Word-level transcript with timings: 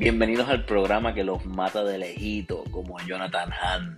Bienvenidos 0.00 0.48
al 0.48 0.64
programa 0.64 1.12
que 1.12 1.22
los 1.22 1.44
mata 1.44 1.84
de 1.84 1.98
lejito, 1.98 2.64
como 2.70 2.98
a 2.98 3.04
Jonathan 3.04 3.52
Hahn. 3.52 3.96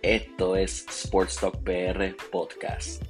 Esto 0.00 0.54
es 0.54 0.86
Sports 0.86 1.40
Talk 1.40 1.64
PR 1.64 2.14
Podcast. 2.30 3.02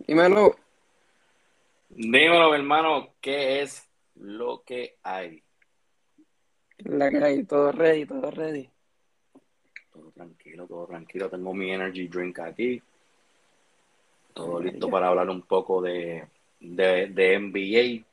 Dímelo. 0.00 0.54
Dímelo, 1.88 2.54
hermano, 2.54 3.14
¿qué 3.22 3.62
es 3.62 3.88
lo 4.16 4.64
que 4.64 4.98
hay? 5.02 5.42
La 6.76 7.08
que 7.08 7.24
hay, 7.24 7.44
todo 7.44 7.72
ready, 7.72 8.04
todo 8.04 8.30
ready. 8.30 8.68
Todo 9.90 10.10
tranquilo, 10.10 10.66
todo 10.66 10.86
tranquilo. 10.86 11.30
Tengo 11.30 11.54
mi 11.54 11.70
energy 11.70 12.06
drink 12.06 12.38
aquí. 12.40 12.82
Todo 14.34 14.60
listo 14.60 14.90
para 14.90 15.08
hablar 15.08 15.30
un 15.30 15.40
poco 15.40 15.80
de, 15.80 16.28
de, 16.60 17.06
de 17.06 17.38
NBA. 17.38 18.09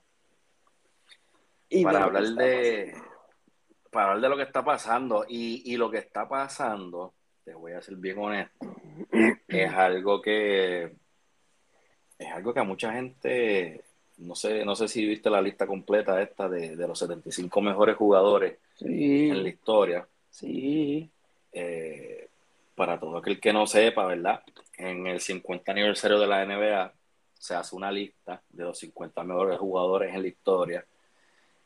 Y 1.70 1.84
para 1.84 2.03
hablar 2.03 2.23
de 2.23 2.95
para 3.91 4.12
hablar 4.12 4.21
de 4.21 4.30
lo 4.30 4.38
que 4.38 4.44
está 4.44 4.63
pasando. 4.63 5.25
Y, 5.27 5.73
y 5.73 5.77
lo 5.77 5.89
que 5.89 5.99
está 5.99 6.27
pasando 6.27 7.13
te 7.44 7.53
voy 7.53 7.73
a 7.73 7.81
ser 7.81 7.95
bien 7.95 8.17
honesto 8.17 8.75
es 9.48 9.72
algo 9.73 10.22
que 10.22 10.91
es 12.20 12.31
algo 12.31 12.53
que 12.53 12.59
a 12.59 12.63
mucha 12.63 12.91
gente 12.91 13.84
no 14.17 14.35
sé 14.35 14.66
no 14.66 14.75
sé 14.75 14.88
si 14.88 15.05
viste 15.05 15.30
la 15.30 15.41
lista 15.41 15.66
completa 15.66 16.22
esta 16.22 16.49
de, 16.49 16.75
de 16.75 16.88
los 16.88 16.99
75 16.99 17.61
mejores 17.61 17.95
jugadores 17.95 18.58
Sí, 18.77 19.30
en 19.30 19.44
la 19.44 19.49
historia. 19.49 20.08
Sí. 20.30 21.09
Eh, 21.52 22.27
para 22.75 22.99
todo 22.99 23.17
aquel 23.17 23.39
que 23.39 23.52
no 23.52 23.66
sepa 23.66 24.05
verdad 24.05 24.44
en 24.77 25.08
el 25.08 25.20
50 25.20 25.72
aniversario 25.72 26.20
de 26.20 26.27
la 26.27 26.45
NBA 26.45 26.94
se 27.34 27.55
hace 27.55 27.75
una 27.75 27.91
lista 27.91 28.44
de 28.49 28.63
los 28.63 28.77
50 28.77 29.23
mejores 29.23 29.58
jugadores 29.58 30.14
en 30.14 30.22
la 30.22 30.27
historia 30.27 30.86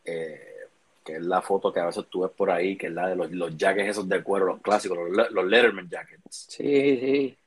eh, 0.05 0.55
que 1.03 1.15
es 1.15 1.21
la 1.21 1.41
foto 1.41 1.71
que 1.73 1.79
a 1.79 1.85
veces 1.87 2.05
tú 2.09 2.21
ves 2.21 2.31
por 2.31 2.51
ahí, 2.51 2.77
que 2.77 2.87
es 2.87 2.93
la 2.93 3.07
de 3.07 3.15
los, 3.15 3.31
los 3.31 3.57
jackets 3.57 3.89
esos 3.89 4.07
de 4.09 4.23
cuero, 4.23 4.45
los 4.47 4.61
clásicos, 4.61 4.97
los, 5.09 5.31
los 5.31 5.45
Letterman 5.45 5.89
jackets. 5.89 6.45
Sí, 6.49 6.97
sí. 6.99 7.37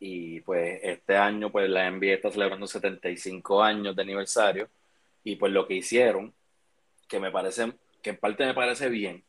Y 0.00 0.40
pues 0.40 0.80
este 0.82 1.16
año 1.16 1.52
pues 1.52 1.68
la 1.68 1.90
NBA 1.90 2.14
está 2.14 2.30
celebrando 2.30 2.66
75 2.66 3.62
años 3.62 3.94
de 3.94 4.02
aniversario 4.02 4.68
y 5.22 5.36
pues 5.36 5.52
lo 5.52 5.66
que 5.66 5.74
hicieron, 5.74 6.32
que 7.06 7.20
me 7.20 7.30
parece, 7.30 7.72
que 8.02 8.10
en 8.10 8.16
parte 8.16 8.46
me 8.46 8.54
parece 8.54 8.88
bien, 8.88 9.22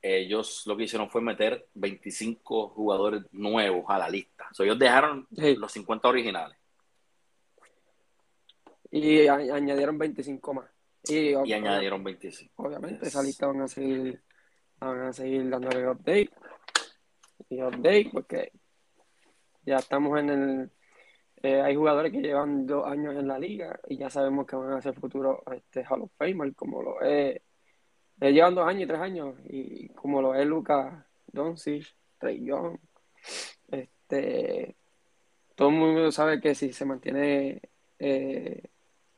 ellos 0.00 0.66
lo 0.66 0.76
que 0.76 0.84
hicieron 0.84 1.10
fue 1.10 1.20
meter 1.20 1.68
25 1.74 2.70
jugadores 2.70 3.22
nuevos 3.32 3.84
a 3.88 3.98
la 3.98 4.08
lista. 4.08 4.48
O 4.50 4.54
sea, 4.54 4.64
ellos 4.66 4.78
dejaron 4.78 5.28
Sí. 5.36 5.54
los 5.56 5.70
50 5.70 6.08
originales 6.08 6.56
Y 8.90 9.26
añadieron 9.28 9.96
25 9.98 10.54
más. 10.54 10.71
Y, 11.08 11.30
y 11.30 11.52
añadieron 11.52 12.02
25. 12.04 12.62
Obviamente, 12.62 13.06
esa 13.06 13.22
lista 13.22 13.46
van 13.48 13.62
a 13.62 13.68
seguir, 13.68 14.22
van 14.78 15.00
a 15.02 15.12
seguir 15.12 15.48
dándole 15.50 15.88
update. 15.88 16.30
Y 17.48 17.62
update, 17.62 18.10
porque 18.12 18.52
ya 19.64 19.76
estamos 19.76 20.18
en 20.20 20.30
el. 20.30 20.70
eh, 21.42 21.60
hay 21.60 21.74
jugadores 21.76 22.12
que 22.12 22.20
llevan 22.20 22.66
dos 22.66 22.86
años 22.86 23.14
en 23.16 23.28
la 23.28 23.38
liga 23.38 23.78
y 23.88 23.96
ya 23.98 24.10
sabemos 24.10 24.46
que 24.46 24.56
van 24.56 24.72
a 24.72 24.82
ser 24.82 24.94
futuros 24.94 25.38
este, 25.52 25.84
Hall 25.88 26.02
of 26.02 26.12
Famer, 26.16 26.54
como 26.54 26.82
lo 26.82 27.00
es. 27.02 27.40
eh, 28.20 28.32
llevan 28.32 28.54
dos 28.54 28.66
años 28.68 28.84
y 28.84 28.86
tres 28.86 29.00
años, 29.00 29.36
y 29.48 29.88
como 29.90 30.22
lo 30.22 30.34
es 30.34 30.46
Lucas 30.46 31.04
Doncic, 31.26 31.86
Trey 32.18 32.44
Young. 32.44 32.78
Este, 33.70 34.76
todo 35.54 35.68
el 35.68 35.74
mundo 35.76 36.12
sabe 36.12 36.40
que 36.40 36.54
si 36.54 36.72
se 36.72 36.84
mantiene 36.84 37.60
eh, 37.98 38.62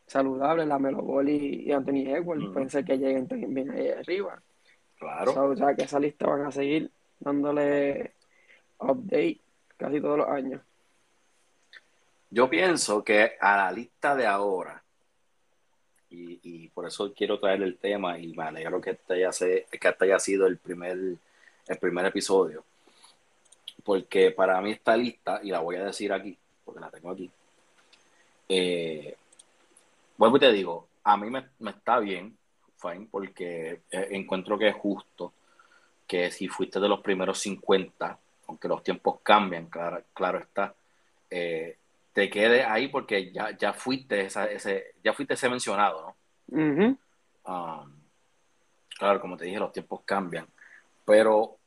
saludable, 0.06 0.66
la 0.66 0.78
Melo 0.78 1.02
Ball 1.02 1.28
y, 1.28 1.64
y 1.66 1.72
Anthony 1.72 2.06
Edwards, 2.08 2.70
ser 2.72 2.84
que 2.84 2.98
lleguen 2.98 3.26
también 3.26 3.70
ahí 3.70 3.88
arriba. 3.88 4.40
Claro. 4.98 5.50
O 5.50 5.56
sea, 5.56 5.74
que 5.74 5.84
esa 5.84 5.98
lista 6.00 6.26
van 6.26 6.46
a 6.46 6.52
seguir 6.52 6.90
dándole 7.20 8.12
update 8.78 9.40
casi 9.76 10.00
todos 10.00 10.18
los 10.18 10.28
años. 10.28 10.60
Yo 12.30 12.48
pienso 12.50 13.04
que 13.04 13.32
a 13.40 13.56
la 13.56 13.72
lista 13.72 14.14
de 14.16 14.26
ahora, 14.26 14.82
y, 16.10 16.40
y 16.42 16.68
por 16.68 16.86
eso 16.86 17.12
quiero 17.12 17.38
traer 17.38 17.62
el 17.62 17.76
tema, 17.76 18.18
y 18.18 18.32
me 18.34 18.44
alegro 18.44 18.80
que 18.80 18.90
este 18.90 19.14
haya, 19.14 19.32
se- 19.32 19.66
que 19.70 19.88
este 19.88 20.04
haya 20.04 20.18
sido 20.18 20.46
el 20.46 20.58
primer, 20.58 20.96
el 21.68 21.78
primer 21.80 22.06
episodio, 22.06 22.64
porque 23.84 24.30
para 24.30 24.60
mí 24.60 24.72
esta 24.72 24.96
lista, 24.96 25.40
y 25.42 25.50
la 25.50 25.60
voy 25.60 25.76
a 25.76 25.84
decir 25.84 26.12
aquí, 26.12 26.36
porque 26.64 26.80
la 26.80 26.90
tengo 26.90 27.10
aquí, 27.10 27.30
eh, 28.48 29.16
vuelvo 30.16 30.36
y 30.36 30.40
te 30.40 30.52
digo, 30.52 30.88
a 31.04 31.16
mí 31.16 31.30
me, 31.30 31.48
me 31.58 31.70
está 31.70 31.98
bien, 31.98 32.36
fine, 32.76 33.08
porque 33.10 33.82
eh, 33.90 34.08
encuentro 34.10 34.58
que 34.58 34.68
es 34.68 34.74
justo 34.74 35.32
que 36.06 36.30
si 36.30 36.48
fuiste 36.48 36.80
de 36.80 36.88
los 36.88 37.00
primeros 37.00 37.38
50, 37.40 38.18
aunque 38.48 38.68
los 38.68 38.82
tiempos 38.82 39.20
cambian, 39.22 39.66
claro, 39.66 40.02
claro 40.12 40.38
está, 40.38 40.74
eh, 41.30 41.78
te 42.12 42.30
quede 42.30 42.64
ahí 42.64 42.88
porque 42.88 43.32
ya, 43.32 43.56
ya 43.56 43.72
fuiste 43.72 44.20
esa, 44.20 44.46
ese, 44.46 44.94
ya 45.02 45.12
fuiste 45.12 45.34
ese 45.34 45.48
mencionado, 45.48 46.02
¿no? 46.02 46.16
Um, 47.46 47.92
claro, 48.98 49.20
como 49.20 49.36
te 49.36 49.46
dije, 49.46 49.58
los 49.58 49.72
tiempos 49.72 50.00
cambian, 50.04 50.46
pero 51.04 51.58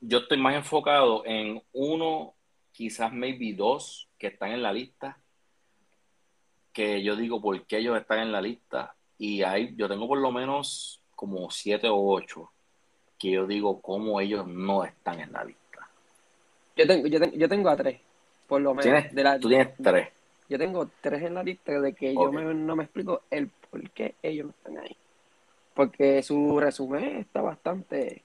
yo 0.00 0.18
estoy 0.18 0.38
más 0.38 0.54
enfocado 0.54 1.24
en 1.26 1.62
uno, 1.72 2.34
quizás 2.72 3.12
maybe 3.12 3.52
dos 3.54 4.08
que 4.18 4.28
están 4.28 4.52
en 4.52 4.62
la 4.62 4.72
lista, 4.72 5.18
que 6.72 7.02
yo 7.02 7.16
digo 7.16 7.40
por 7.40 7.66
qué 7.66 7.78
ellos 7.78 7.98
están 7.98 8.20
en 8.20 8.32
la 8.32 8.40
lista, 8.40 8.94
y 9.18 9.42
hay, 9.42 9.74
yo 9.76 9.88
tengo 9.88 10.06
por 10.06 10.18
lo 10.18 10.30
menos 10.30 11.00
como 11.16 11.50
siete 11.50 11.88
o 11.88 11.96
ocho 11.98 12.50
que 13.18 13.32
yo 13.32 13.46
digo 13.46 13.80
cómo 13.80 14.20
ellos 14.20 14.46
no 14.46 14.84
están 14.84 15.18
en 15.20 15.32
la 15.32 15.44
lista. 15.44 15.88
Yo 16.76 16.86
tengo, 16.86 17.08
yo, 17.08 17.18
tengo, 17.18 17.36
yo 17.36 17.48
tengo 17.48 17.68
a 17.68 17.76
tres, 17.76 18.00
por 18.46 18.60
lo 18.60 18.70
menos. 18.74 18.84
¿Tienes? 18.84 19.12
De 19.14 19.24
la- 19.24 19.40
Tú 19.40 19.48
tienes 19.48 19.74
tres. 19.82 20.08
yo 20.48 20.56
tengo 20.58 20.88
tres 21.00 21.22
en 21.24 21.34
la 21.34 21.42
lista 21.42 21.80
de 21.80 21.92
que 21.94 22.14
yo 22.14 22.30
me- 22.30 22.54
no 22.54 22.76
me 22.76 22.84
explico 22.84 23.22
el 23.30 23.48
por 23.48 23.90
qué 23.90 24.14
ellos 24.22 24.46
no 24.46 24.52
están 24.52 24.78
ahí. 24.78 24.96
Porque 25.74 26.22
su 26.22 26.58
resumen 26.60 27.16
está 27.16 27.40
bastante, 27.40 28.22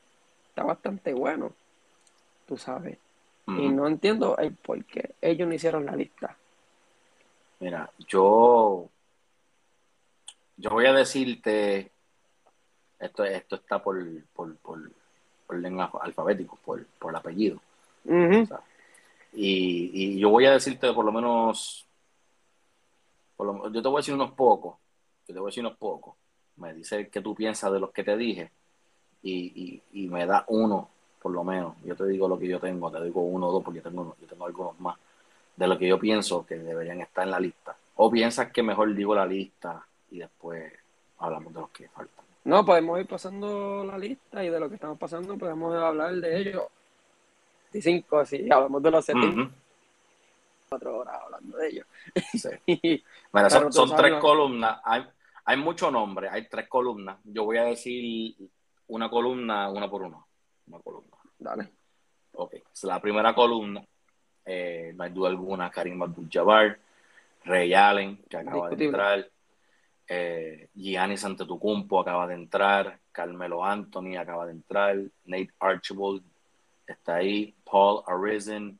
está 0.50 0.64
bastante 0.64 1.14
bueno, 1.14 1.54
tú 2.48 2.56
sabes. 2.58 3.00
Y 3.58 3.68
no 3.70 3.88
entiendo 3.88 4.38
el 4.38 4.54
por 4.56 4.84
qué 4.86 5.16
ellos 5.22 5.48
no 5.48 5.54
hicieron 5.56 5.86
la 5.88 5.96
lista. 5.96 6.38
Mira, 7.64 7.90
yo, 8.10 8.90
yo 10.58 10.70
voy 10.70 10.86
a 10.86 10.92
decirte, 10.92 11.90
esto, 13.00 13.24
esto 13.24 13.56
está 13.56 13.82
por, 13.82 13.98
por, 14.34 14.54
por 14.58 14.92
orden 15.48 15.80
alfa- 15.80 16.00
alfabético, 16.02 16.58
por, 16.66 16.86
por 17.00 17.12
el 17.12 17.16
apellido. 17.16 17.62
Y, 19.32 19.92
y 19.94 20.20
yo 20.20 20.30
voy 20.30 20.46
a 20.46 20.52
decirte 20.52 20.92
por 20.92 21.06
lo 21.06 21.14
menos, 21.14 21.86
por 23.38 23.48
lo- 23.48 23.72
yo 23.72 23.82
te 23.82 23.88
voy 23.88 24.00
a 24.00 24.02
decir 24.02 24.14
unos 24.14 24.32
pocos, 24.34 24.76
yo 25.26 25.34
te 25.34 25.40
voy 25.40 25.48
a 25.48 25.52
decir 25.52 25.66
unos 25.66 25.78
pocos. 25.78 26.16
Me 26.58 26.74
dice 26.74 27.08
qué 27.08 27.22
tú 27.22 27.34
piensas 27.34 27.72
de 27.72 27.80
los 27.80 27.92
que 27.92 28.04
te 28.04 28.18
dije 28.18 28.52
y, 29.22 29.82
y, 29.94 30.04
y 30.04 30.10
me 30.10 30.26
da 30.26 30.44
uno, 30.50 30.90
por 31.22 31.32
lo 31.32 31.46
menos. 31.46 31.76
Yo 31.86 31.96
te 31.96 32.06
digo 32.08 32.28
lo 32.28 32.38
que 32.38 32.50
yo 32.50 32.60
tengo, 32.60 32.92
te 32.92 33.02
digo 33.02 33.22
uno 33.22 33.48
o 33.48 33.52
dos 33.54 33.64
porque 33.64 33.80
yo 33.80 33.90
tengo, 33.90 34.18
yo 34.20 34.28
tengo 34.28 34.46
algunos 34.46 34.78
más 34.82 34.98
de 35.56 35.68
lo 35.68 35.78
que 35.78 35.88
yo 35.88 36.00
pienso 36.00 36.46
que 36.46 36.56
deberían 36.56 37.02
estar 37.02 37.24
en 37.24 37.32
la 37.32 37.40
lista. 37.40 37.76
O 37.96 38.10
piensas 38.10 38.52
que 38.52 38.64
mejor 38.64 38.94
digo 38.96 39.14
la 39.14 39.26
lista 39.26 39.86
y 40.10 40.20
después 40.20 40.72
hablamos 41.20 41.54
de 41.54 41.60
los 41.60 41.70
que 41.70 41.88
faltan. 41.90 42.26
No, 42.46 42.66
podemos 42.66 43.00
ir 43.00 43.08
pasando 43.08 43.86
la 43.86 43.98
lista 43.98 44.44
y 44.44 44.50
de 44.50 44.60
lo 44.60 44.68
que 44.68 44.76
estamos 44.76 44.98
pasando 44.98 45.38
podemos 45.38 45.74
hablar 45.76 46.14
de 46.16 46.40
ellos. 46.40 46.64
25, 47.72 48.26
si 48.26 48.52
hablamos 48.52 48.84
de 48.84 48.92
los 48.92 49.06
74 49.06 50.90
Ujú, 50.92 51.00
horas 51.00 51.22
hablando 51.24 51.58
de 51.58 51.68
ellos. 51.70 51.88
sí. 52.34 52.50
Bueno, 53.32 53.50
son, 53.50 53.96
tres 53.96 54.20
columnas. 54.20 54.80
Hay, 54.84 55.06
hay 55.46 55.58
muchos 55.58 55.92
nombres, 55.92 56.32
hay 56.32 56.48
tres 56.48 56.68
columnas. 56.68 57.18
Yo 57.24 57.46
voy 57.46 57.58
a 57.58 57.64
decir 57.64 58.36
una 58.88 59.10
columna, 59.10 59.70
una 59.70 59.90
por 59.90 60.04
uno. 60.04 60.28
Una 60.68 60.80
columna. 60.80 61.18
Dale. 61.40 61.70
Ok. 62.34 62.56
Es 62.72 62.84
la 62.84 63.00
primera 63.00 63.34
columna. 63.34 63.84
Eh, 64.46 64.94
no 64.96 65.04
hay 65.04 65.12
duda 65.12 65.30
alguna, 65.30 65.70
Karim 65.70 66.02
Abdul-Jabbar, 66.02 66.78
Ray 67.46 67.74
Allen, 67.74 68.18
que 68.30 68.38
acaba 68.38 68.70
de 68.70 68.86
entrar, 68.86 69.28
eh, 70.08 70.68
Giannis 70.76 71.24
Antetokounmpo 71.24 72.00
acaba 72.00 72.28
de 72.28 72.36
entrar, 72.36 73.00
Carmelo 73.12 73.64
Anthony 73.64 74.18
acaba 74.18 74.46
de 74.46 74.54
entrar, 74.54 74.98
Nate 75.26 75.52
Archibald 75.60 76.24
está 76.88 77.16
ahí, 77.16 77.54
Paul 77.64 78.04
Arizin, 78.08 78.80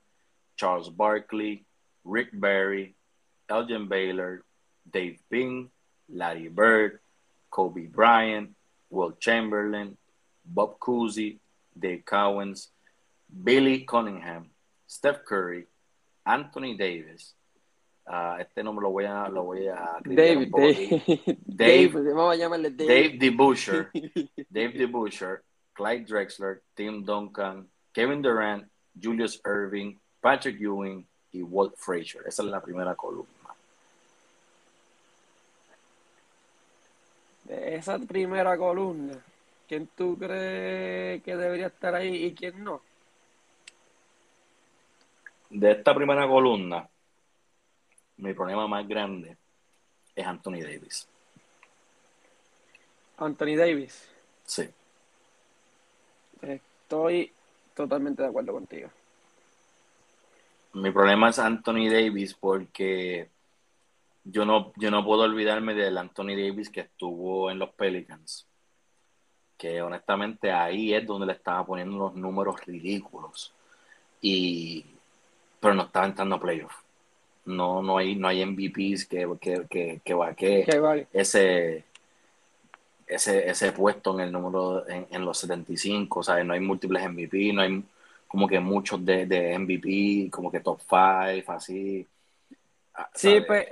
Charles 0.56 0.90
Barkley, 0.90 1.66
Rick 2.04 2.30
Barry, 2.34 2.96
Elgin 3.48 3.88
Baylor, 3.88 4.44
Dave 4.86 5.20
Bing, 5.30 5.70
Larry 6.10 6.50
Bird, 6.50 7.00
Kobe 7.50 7.88
Bryant, 7.88 8.56
Will 8.90 9.16
Chamberlain, 9.20 9.98
Bob 10.46 10.78
Cousy, 10.80 11.40
Dave 11.78 12.04
Cowens, 12.06 12.70
Billy 13.44 13.86
Cunningham, 13.86 14.50
Steph 14.94 15.24
Curry, 15.24 15.68
Anthony 16.26 16.78
Davis, 16.78 17.36
a 18.06 18.38
este 18.42 18.64
nombre 18.64 18.84
lo 18.84 18.92
voy 18.92 19.06
a 19.06 19.28
lo 19.28 19.44
voy 19.44 19.68
a 19.68 19.98
David, 20.04 20.50
Dave, 21.46 21.90
Dave, 21.90 22.14
vamos 22.14 22.34
a 22.34 22.36
llamarle 22.36 22.70
Dave. 22.70 22.88
Dave 22.94 23.18
DeBuscher, 23.18 23.90
Dave 24.50 24.74
DeBuscher, 24.74 25.42
Clyde 25.74 26.06
Drexler, 26.06 26.62
Tim 26.76 27.04
Duncan, 27.04 27.68
Kevin 27.92 28.22
Durant, 28.22 28.70
Julius 29.02 29.42
Irving, 29.46 29.98
Patrick 30.22 30.60
Ewing 30.62 31.08
y 31.32 31.42
Walt 31.42 31.76
Frazier. 31.76 32.24
Esa 32.28 32.44
es 32.44 32.50
la 32.50 32.62
primera 32.62 32.94
columna. 32.96 33.28
esa 37.50 38.00
primera 38.00 38.58
columna, 38.58 39.18
¿quién 39.68 39.88
tú 39.96 40.18
crees 40.18 41.22
que 41.24 41.36
debería 41.36 41.68
estar 41.68 41.96
ahí 41.96 42.26
y 42.26 42.34
quién 42.34 42.64
no? 42.64 42.82
De 45.54 45.70
esta 45.70 45.94
primera 45.94 46.28
columna, 46.28 46.90
mi 48.18 48.34
problema 48.34 48.68
más 48.68 48.88
grande 48.88 49.38
es 50.16 50.26
Anthony 50.26 50.62
Davis. 50.62 51.08
Anthony 53.18 53.56
Davis. 53.56 54.10
Sí. 54.46 54.68
Estoy 56.42 57.32
totalmente 57.76 58.24
de 58.24 58.30
acuerdo 58.30 58.54
contigo. 58.54 58.90
Mi 60.74 60.90
problema 60.90 61.30
es 61.30 61.38
Anthony 61.38 61.88
Davis 61.88 62.34
porque 62.34 63.30
yo 64.24 64.46
no, 64.46 64.74
yo 64.78 64.90
no 64.90 65.06
puedo 65.06 65.22
olvidarme 65.22 65.76
del 65.76 66.00
Anthony 66.00 66.36
Davis 66.36 66.72
que 66.72 66.82
estuvo 66.82 67.52
en 67.52 67.60
los 67.60 67.70
Pelicans. 67.70 68.48
Que 69.56 69.84
honestamente 69.84 70.52
ahí 70.52 70.96
es 70.96 71.06
donde 71.06 71.28
le 71.28 71.34
estaba 71.34 71.64
poniendo 71.64 71.96
los 72.00 72.16
números 72.16 72.60
ridículos. 72.66 73.54
Y, 74.20 74.93
pero 75.64 75.76
no 75.76 75.84
estaba 75.84 76.06
entrando 76.06 76.36
a 76.36 76.42
playoffs. 76.42 76.76
No, 77.46 77.82
no 77.82 77.98
hay, 77.98 78.16
no 78.16 78.28
hay 78.28 78.46
MVPs 78.46 79.06
que, 79.06 79.28
que, 79.40 79.66
que, 79.70 80.02
que, 80.36 81.08
ese, 81.14 81.86
ese, 83.08 83.50
ese 83.50 83.72
puesto 83.72 84.14
en 84.14 84.26
el 84.26 84.32
número 84.32 84.88
en, 84.88 85.08
en 85.10 85.26
los 85.26 85.38
75, 85.40 86.22
¿sabes? 86.22 86.46
No 86.46 86.54
hay 86.54 86.60
múltiples 86.60 87.10
MVP, 87.10 87.54
no 87.54 87.62
hay 87.62 87.82
como 88.28 88.46
que 88.46 88.60
muchos 88.60 89.06
de, 89.06 89.26
de 89.26 89.58
MVP, 89.58 90.30
como 90.30 90.52
que 90.52 90.60
top 90.60 90.82
5, 90.82 91.52
así. 91.52 92.06
Ah, 92.94 93.10
sí, 93.14 93.42
pues 93.48 93.66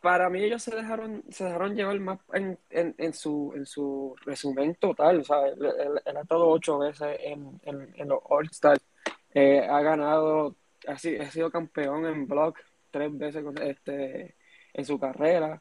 para 0.00 0.30
mí 0.30 0.42
ellos 0.42 0.62
se 0.62 0.74
dejaron, 0.74 1.22
se 1.30 1.44
dejaron 1.44 1.74
llevar 1.74 1.98
más 2.00 2.18
en, 2.32 2.58
en, 2.70 2.94
en 2.96 3.12
su, 3.12 3.52
en 3.54 3.66
su 3.66 4.16
resumen 4.24 4.74
total. 4.76 5.24
¿sabes? 5.24 5.54
Él, 5.58 6.16
ha 6.16 6.20
estado 6.20 6.48
ocho 6.48 6.78
veces 6.78 7.18
en, 7.20 7.60
en 7.64 8.08
los 8.08 8.20
All-Stars. 8.24 8.82
Eh, 9.34 9.66
ha 9.68 9.82
ganado, 9.82 10.54
ha, 10.86 10.92
ha, 10.92 11.30
sido 11.30 11.50
campeón 11.50 12.06
en 12.06 12.26
block 12.26 12.58
tres 12.90 13.16
veces 13.16 13.44
este, 13.62 14.34
en 14.72 14.84
su 14.84 14.98
carrera. 14.98 15.60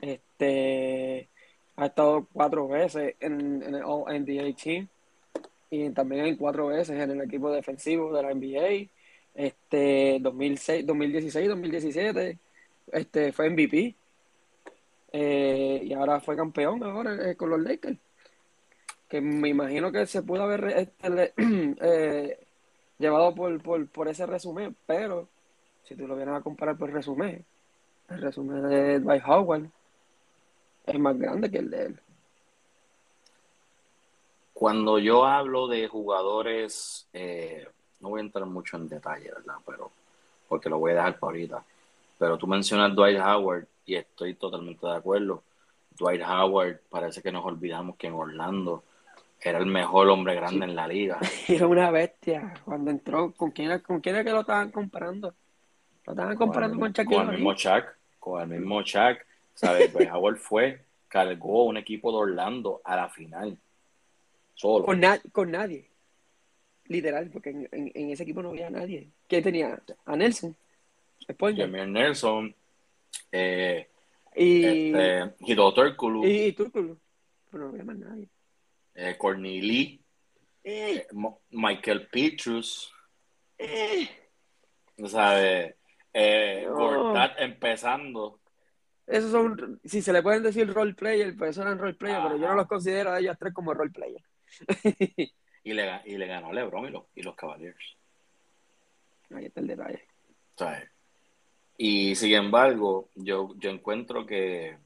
Este, 0.00 1.28
ha 1.76 1.86
estado 1.86 2.28
cuatro 2.32 2.68
veces 2.68 3.14
en, 3.20 3.62
en 3.62 3.74
el 3.74 3.82
All-NBA 3.82 4.54
Team 4.56 4.88
y 5.70 5.90
también 5.90 6.36
cuatro 6.36 6.68
veces 6.68 7.00
en 7.00 7.10
el 7.10 7.20
equipo 7.22 7.50
defensivo 7.50 8.14
de 8.14 8.22
la 8.22 8.34
NBA. 8.34 8.90
Este, 9.34 10.18
2006, 10.20 10.86
2016, 10.86 11.48
2017 11.48 12.38
este, 12.92 13.32
fue 13.32 13.50
MVP. 13.50 13.94
Eh, 15.12 15.80
y 15.84 15.92
ahora 15.92 16.20
fue 16.20 16.36
campeón 16.36 16.82
ahora 16.82 17.30
eh, 17.30 17.36
con 17.36 17.50
los 17.50 17.60
Lakers. 17.60 17.98
Que 19.08 19.20
me 19.20 19.48
imagino 19.48 19.92
que 19.92 20.06
se 20.06 20.22
pudo 20.22 20.42
haber 20.42 20.64
este, 20.76 21.34
eh, 21.80 22.43
llevado 22.98 23.34
por, 23.34 23.62
por, 23.62 23.88
por, 23.88 24.08
ese 24.08 24.26
resumen, 24.26 24.76
pero 24.86 25.28
si 25.84 25.96
tú 25.96 26.06
lo 26.06 26.16
vienes 26.16 26.34
a 26.34 26.40
comparar 26.40 26.76
por 26.76 26.92
resumen, 26.92 27.44
el 28.08 28.20
resumen 28.20 28.68
de 28.68 29.00
Dwight 29.00 29.22
Howard 29.26 29.66
es 30.86 30.98
más 30.98 31.18
grande 31.18 31.50
que 31.50 31.58
el 31.58 31.70
de 31.70 31.86
él. 31.86 32.00
Cuando 34.52 34.98
yo 34.98 35.24
hablo 35.24 35.66
de 35.66 35.88
jugadores, 35.88 37.08
no 38.00 38.10
voy 38.10 38.20
a 38.20 38.24
entrar 38.24 38.46
mucho 38.46 38.76
en 38.76 38.88
detalle, 38.88 39.30
¿verdad? 39.32 39.56
Pero 39.66 39.90
porque 40.48 40.68
lo 40.68 40.78
voy 40.78 40.92
a 40.92 40.96
dejar 40.96 41.18
para 41.18 41.30
ahorita 41.30 41.64
pero 42.18 42.38
tú 42.38 42.46
mencionas 42.46 42.94
Dwight 42.94 43.18
Howard 43.18 43.66
y 43.84 43.96
estoy 43.96 44.34
totalmente 44.34 44.86
de 44.86 44.94
acuerdo. 44.94 45.42
Dwight 45.90 46.22
Howard, 46.22 46.80
parece 46.88 47.22
que 47.22 47.32
nos 47.32 47.44
olvidamos 47.44 47.96
que 47.96 48.06
en 48.06 48.14
Orlando 48.14 48.82
era 49.40 49.58
el 49.58 49.66
mejor 49.66 50.08
hombre 50.08 50.34
grande 50.34 50.64
en 50.64 50.74
la 50.74 50.88
liga. 50.88 51.18
Era 51.48 51.66
una 51.66 51.90
bestia. 51.90 52.54
Cuando 52.64 52.90
entró, 52.90 53.32
¿con 53.32 53.50
quién, 53.50 53.68
era, 53.68 53.78
con 53.80 54.00
quién 54.00 54.14
era 54.14 54.24
que 54.24 54.30
lo 54.30 54.40
estaban 54.40 54.70
comparando? 54.70 55.34
Lo 56.06 56.12
estaban 56.12 56.36
comparando 56.36 56.78
con, 56.78 56.92
Shaquille 56.92 57.16
Con 57.16 57.28
el 57.28 57.34
mismo 57.34 57.54
Chuck, 57.54 57.84
con 58.18 58.42
el 58.42 58.60
mismo 58.60 58.82
Chuck. 58.82 59.18
¿Sabes? 59.54 59.92
Dwight 59.92 60.10
Howard 60.12 60.38
fue, 60.38 60.80
cargó 61.08 61.64
un 61.64 61.76
equipo 61.76 62.10
de 62.10 62.18
Orlando 62.18 62.80
a 62.84 62.96
la 62.96 63.08
final. 63.08 63.56
Solo. 64.54 64.86
Con, 64.86 65.02
con 65.30 65.50
nadie. 65.50 65.90
Literal, 66.86 67.30
porque 67.30 67.50
en, 67.50 67.68
en, 67.72 68.10
ese 68.10 68.22
equipo 68.22 68.42
no 68.42 68.50
había 68.50 68.70
nadie. 68.70 69.08
¿Quién 69.28 69.42
tenía? 69.42 69.78
A 70.06 70.16
Nelson. 70.16 70.56
Jamir 71.38 71.88
Nelson, 71.88 72.54
eh, 73.32 73.88
y, 74.36 74.64
este, 74.64 75.54
Turkulu. 75.54 76.26
Y, 76.26 76.44
y 76.44 76.52
Turkulu. 76.52 76.98
Pero 77.50 77.64
no 77.64 77.70
había 77.70 77.84
más 77.84 77.96
nadie. 77.96 78.28
Eh, 78.94 79.16
Corneli. 79.18 80.00
Eh. 80.62 80.96
eh 80.96 81.06
Michael 81.50 82.08
Petrus. 82.08 82.92
Eh. 83.58 84.08
¿Sabes? 85.06 85.74
Eh, 86.12 86.66
Gortat 86.68 87.40
empezando. 87.40 88.40
Esos 89.06 89.30
son, 89.30 89.80
si 89.84 90.00
se 90.00 90.12
le 90.12 90.22
pueden 90.22 90.42
decir 90.42 90.72
role 90.72 90.94
player, 90.94 91.36
pues 91.36 91.58
eran 91.58 91.78
role 91.78 91.94
player, 91.94 92.22
pero 92.22 92.36
yo 92.36 92.48
no 92.48 92.54
los 92.54 92.66
considero 92.66 93.10
a 93.10 93.18
ellos 93.18 93.36
tres 93.38 93.52
como 93.52 93.74
role 93.74 93.90
player. 93.90 94.22
y, 95.62 95.72
le, 95.72 96.00
y 96.06 96.16
le 96.16 96.26
ganó 96.26 96.52
LeBron 96.52 96.86
y 96.86 96.90
los, 96.90 97.04
y 97.14 97.22
los 97.22 97.34
Cavaliers. 97.34 97.96
Ahí 99.34 99.46
está 99.46 99.60
el 99.60 99.66
detalle. 99.66 100.06
¿Sabes? 100.56 100.88
Y 101.76 102.14
sin 102.14 102.32
embargo, 102.34 103.10
yo, 103.14 103.54
yo 103.58 103.70
encuentro 103.70 104.24
que 104.24 104.78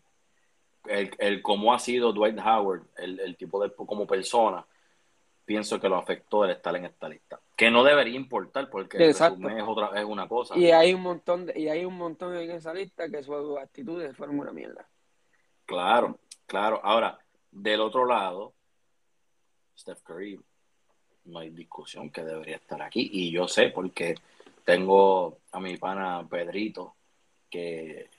el, 0.88 1.10
el 1.18 1.42
cómo 1.42 1.72
ha 1.72 1.78
sido 1.78 2.12
Dwight 2.12 2.38
Howard, 2.38 2.82
el, 2.96 3.20
el 3.20 3.36
tipo 3.36 3.62
de 3.62 3.72
como 3.74 4.06
persona, 4.06 4.64
pienso 5.44 5.80
que 5.80 5.88
lo 5.88 5.96
afectó 5.96 6.44
el 6.44 6.50
estar 6.50 6.76
en 6.76 6.84
esta 6.84 7.08
lista. 7.08 7.40
Que 7.56 7.70
no 7.70 7.82
debería 7.82 8.14
importar 8.14 8.68
porque 8.68 9.08
es, 9.08 9.20
otra, 9.20 9.98
es 9.98 10.04
una 10.04 10.28
cosa. 10.28 10.56
Y 10.56 10.70
hay 10.70 10.92
un 10.92 11.00
montón 11.00 11.46
de, 11.46 11.58
y 11.58 11.68
hay 11.68 11.86
un 11.86 11.96
montón 11.96 12.36
en 12.36 12.50
esa 12.50 12.74
lista 12.74 13.08
que 13.08 13.22
sus 13.22 13.58
actitudes 13.58 14.14
fueron 14.14 14.38
una 14.38 14.52
mierda. 14.52 14.86
Claro, 15.64 16.18
claro. 16.46 16.80
Ahora, 16.84 17.18
del 17.50 17.80
otro 17.80 18.04
lado, 18.04 18.52
Steph 19.76 20.02
Curry, 20.02 20.38
no 21.24 21.38
hay 21.38 21.50
discusión 21.50 22.10
que 22.10 22.22
debería 22.22 22.56
estar 22.56 22.82
aquí. 22.82 23.08
Y 23.10 23.30
yo 23.30 23.48
sé 23.48 23.70
porque 23.70 24.16
tengo 24.64 25.38
a 25.52 25.60
mi 25.60 25.78
pana 25.78 26.26
Pedrito, 26.28 26.94
que, 27.48 28.10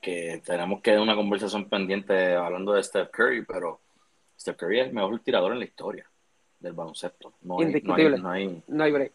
que 0.00 0.42
tenemos 0.44 0.80
que 0.80 0.96
una 0.96 1.14
conversación 1.14 1.68
pendiente 1.68 2.34
hablando 2.34 2.72
de 2.72 2.82
Steph 2.82 3.10
Curry, 3.10 3.44
pero 3.44 3.80
Steph 4.38 4.56
Curry 4.56 4.80
es 4.80 4.86
el 4.88 4.94
mejor 4.94 5.18
tirador 5.20 5.52
en 5.52 5.58
la 5.58 5.64
historia 5.64 6.06
del 6.60 6.72
baloncesto. 6.72 7.34
No 7.42 7.60
hay, 7.60 7.80
no 7.82 7.94
hay, 7.94 8.08
no 8.08 8.30
hay, 8.30 8.62
no 8.66 8.84
hay, 8.84 9.12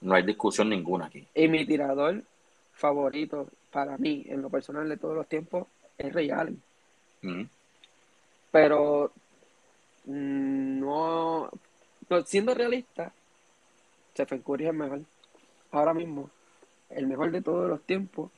no, 0.00 0.14
hay 0.14 0.22
discusión 0.22 0.68
ninguna 0.68 1.06
aquí. 1.06 1.26
Y 1.34 1.48
mi 1.48 1.66
tirador 1.66 2.22
favorito 2.72 3.48
para 3.70 3.96
mí, 3.98 4.24
en 4.28 4.42
lo 4.42 4.50
personal 4.50 4.88
de 4.88 4.96
todos 4.96 5.14
los 5.14 5.26
tiempos, 5.26 5.66
es 5.98 6.12
Ray 6.12 6.30
Allen. 6.30 6.62
Pero 8.50 9.12
mm, 10.06 10.80
no, 10.80 11.50
siendo 12.24 12.54
realista, 12.54 13.12
Stephen 14.12 14.42
Curry 14.42 14.64
es 14.64 14.70
el 14.70 14.76
mejor 14.76 15.00
ahora 15.72 15.94
mismo, 15.94 16.30
el 16.88 17.06
mejor 17.06 17.30
de 17.30 17.42
todos 17.42 17.68
los 17.68 17.82
tiempos 17.82 18.30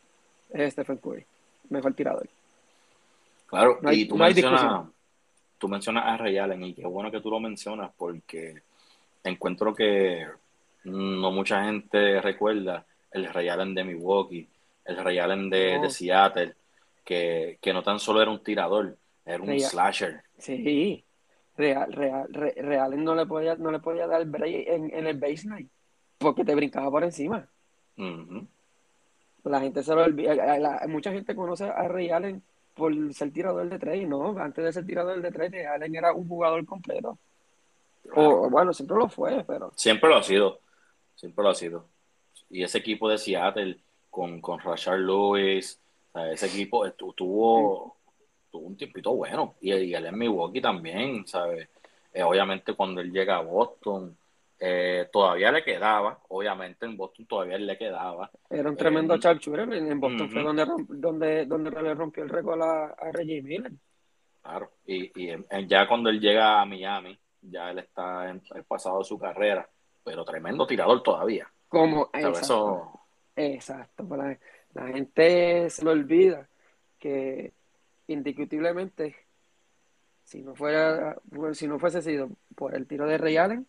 es 0.51 0.73
Stephen 0.73 0.99
Curry, 0.99 1.25
mejor 1.69 1.95
tirador. 1.95 2.29
Claro, 3.47 3.79
y 3.91 4.07
tú, 4.07 4.17
mencionas, 4.17 4.89
tú 5.59 5.69
mencionas 5.69 6.05
a 6.07 6.17
Ray 6.17 6.39
Allen 6.39 6.65
y 6.65 6.75
qué 6.75 6.87
bueno 6.87 7.11
que 7.11 7.21
tú 7.21 7.31
lo 7.31 7.39
mencionas 7.39 7.91
porque 7.97 8.63
encuentro 9.23 9.75
que 9.75 10.27
no 10.85 11.31
mucha 11.31 11.65
gente 11.65 12.21
recuerda 12.21 12.85
el 13.11 13.33
Ray 13.33 13.49
Allen 13.49 13.75
de 13.75 13.85
Milwaukee, 13.85 14.49
el 14.85 14.97
Ray 14.97 15.19
Allen 15.19 15.51
de, 15.51 15.91
Seattle, 15.91 16.55
que, 17.05 17.59
no 17.73 17.83
tan 17.83 17.99
solo 17.99 18.23
era 18.23 18.31
un 18.31 18.43
tirador, 18.43 18.97
era 19.25 19.43
un 19.43 19.61
slasher. 19.61 20.23
Sí, 20.39 21.05
Real, 21.57 21.93
Real, 21.93 22.29
Real, 22.33 23.05
no 23.05 23.15
le 23.15 23.27
podía, 23.27 23.55
no 23.57 23.71
le 23.71 23.81
podía 23.81 24.07
dar 24.07 24.25
break 24.25 24.67
en, 24.69 24.95
en 24.95 25.07
el 25.07 25.19
baseline 25.19 25.69
porque 26.23 26.45
te 26.45 26.55
brincaba 26.55 26.91
por 26.91 27.05
encima. 27.05 27.47
La 29.45 29.61
gente 29.61 29.83
se 29.83 29.95
lo 29.95 30.03
olvida. 30.03 30.87
mucha 30.89 31.13
gente 31.13 31.35
conoce 31.35 31.65
a 31.65 31.89
Ray 31.89 32.11
Allen 32.11 32.43
por 32.75 32.93
ser 33.13 33.33
tirador 33.33 33.69
de 33.69 33.79
tres, 33.79 34.09
no, 34.09 34.39
antes 34.39 34.65
de 34.65 34.73
ser 34.73 34.87
tirador 34.87 35.21
de 35.21 35.31
tres, 35.31 35.51
Ray 35.51 35.65
Allen 35.65 35.95
era 35.95 36.13
un 36.13 36.29
jugador 36.29 36.65
completo. 36.65 37.19
O 38.15 38.49
bueno, 38.51 38.73
siempre 38.73 38.97
lo 38.97 39.09
fue, 39.09 39.45
pero. 39.45 39.73
Siempre 39.77 40.09
lo 40.09 40.17
ha 40.17 40.23
sido. 40.23 40.61
Siempre 41.15 41.43
lo 41.43 41.51
ha 41.51 41.55
sido. 41.55 41.87
Y 42.51 42.63
ese 42.63 42.79
equipo 42.79 43.09
de 43.09 43.19
Seattle, 43.19 43.79
con, 44.11 44.41
con 44.41 44.59
Rashard 44.59 45.01
Lewis. 45.01 45.81
ese 46.33 46.47
equipo 46.47 46.85
estuvo, 46.85 47.97
tuvo 48.51 48.67
un 48.67 48.77
tiempito 48.77 49.15
bueno. 49.15 49.55
Y, 49.61 49.73
y 49.73 49.95
él 49.95 50.07
en 50.07 50.19
Milwaukee 50.19 50.61
también, 50.61 51.27
¿sabes? 51.27 51.69
Eh, 52.13 52.23
obviamente 52.23 52.75
cuando 52.75 53.01
él 53.01 53.11
llega 53.11 53.37
a 53.37 53.43
Boston, 53.43 54.17
eh, 54.65 55.09
todavía 55.13 55.51
le 55.51 55.65
quedaba, 55.65 56.21
obviamente 56.29 56.87
en 56.87 56.97
Boston 56.97 57.27
todavía 57.27 57.59
le 57.59 57.77
quedaba. 57.77 58.31
Era 58.49 58.71
un 58.71 58.77
tremendo 58.77 59.17
eh, 59.17 59.19
en 59.19 59.99
Boston 59.99 60.31
fue 60.31 60.41
donde, 60.41 60.65
donde, 60.89 61.47
donde 61.47 61.83
le 61.83 61.95
rompió 61.97 62.23
el 62.23 62.29
récord 62.29 62.63
a, 62.63 62.85
a 62.91 63.11
Reggie 63.11 63.43
Miller. 63.43 63.73
Claro, 64.41 64.71
y, 64.87 65.11
y 65.21 65.37
ya 65.67 65.89
cuando 65.89 66.11
él 66.11 66.21
llega 66.21 66.61
a 66.61 66.65
Miami, 66.65 67.19
ya 67.41 67.73
él 67.73 67.81
está 67.81 68.31
en 68.31 68.41
el 68.55 68.63
pasado 68.63 69.01
de 69.01 69.05
su 69.05 69.19
carrera, 69.19 69.69
pero 70.05 70.25
tremendo 70.25 70.65
tirador 70.65 71.03
todavía. 71.03 71.51
Como, 71.67 72.11
exacto, 72.13 73.01
exacto 73.35 74.07
pues 74.07 74.39
la, 74.75 74.87
gente 74.87 75.71
se 75.71 75.85
le 75.85 75.91
olvida 75.91 76.49
que 77.01 77.53
indiscutiblemente 78.07 79.17
si 80.23 80.41
no 80.41 80.55
fuera 80.55 81.17
si 81.55 81.67
no 81.67 81.81
fuese 81.81 82.01
sido 82.01 82.31
por 82.55 82.77
el 82.77 82.87
tiro 82.87 83.09
de 83.09 83.19
Ray 83.19 83.39
Allen 83.39 83.67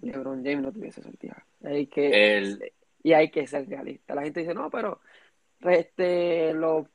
LeBron 0.00 0.44
James 0.44 0.62
no 0.62 0.72
tuviese 0.72 1.02
sentido. 1.02 1.34
Hay 1.64 1.86
que, 1.86 2.72
Y 3.02 3.12
hay 3.12 3.30
que 3.30 3.46
ser 3.46 3.68
realista. 3.68 4.14
La 4.14 4.22
gente 4.22 4.40
dice, 4.40 4.54
no, 4.54 4.70
pero 4.70 5.00
este, 5.60 6.52
los 6.54 6.86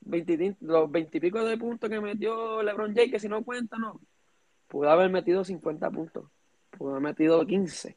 20, 0.00 0.56
los 0.60 0.90
pico 0.90 1.44
de 1.44 1.56
puntos 1.56 1.88
que 1.88 2.00
metió 2.00 2.62
LeBron 2.62 2.94
James, 2.94 3.10
que 3.10 3.20
si 3.20 3.28
no 3.28 3.44
cuenta, 3.44 3.78
no. 3.78 4.00
Pudo 4.66 4.90
haber 4.90 5.10
metido 5.10 5.44
50 5.44 5.90
puntos. 5.90 6.30
Pudo 6.70 6.90
haber 6.90 7.02
metido 7.02 7.44
15. 7.46 7.96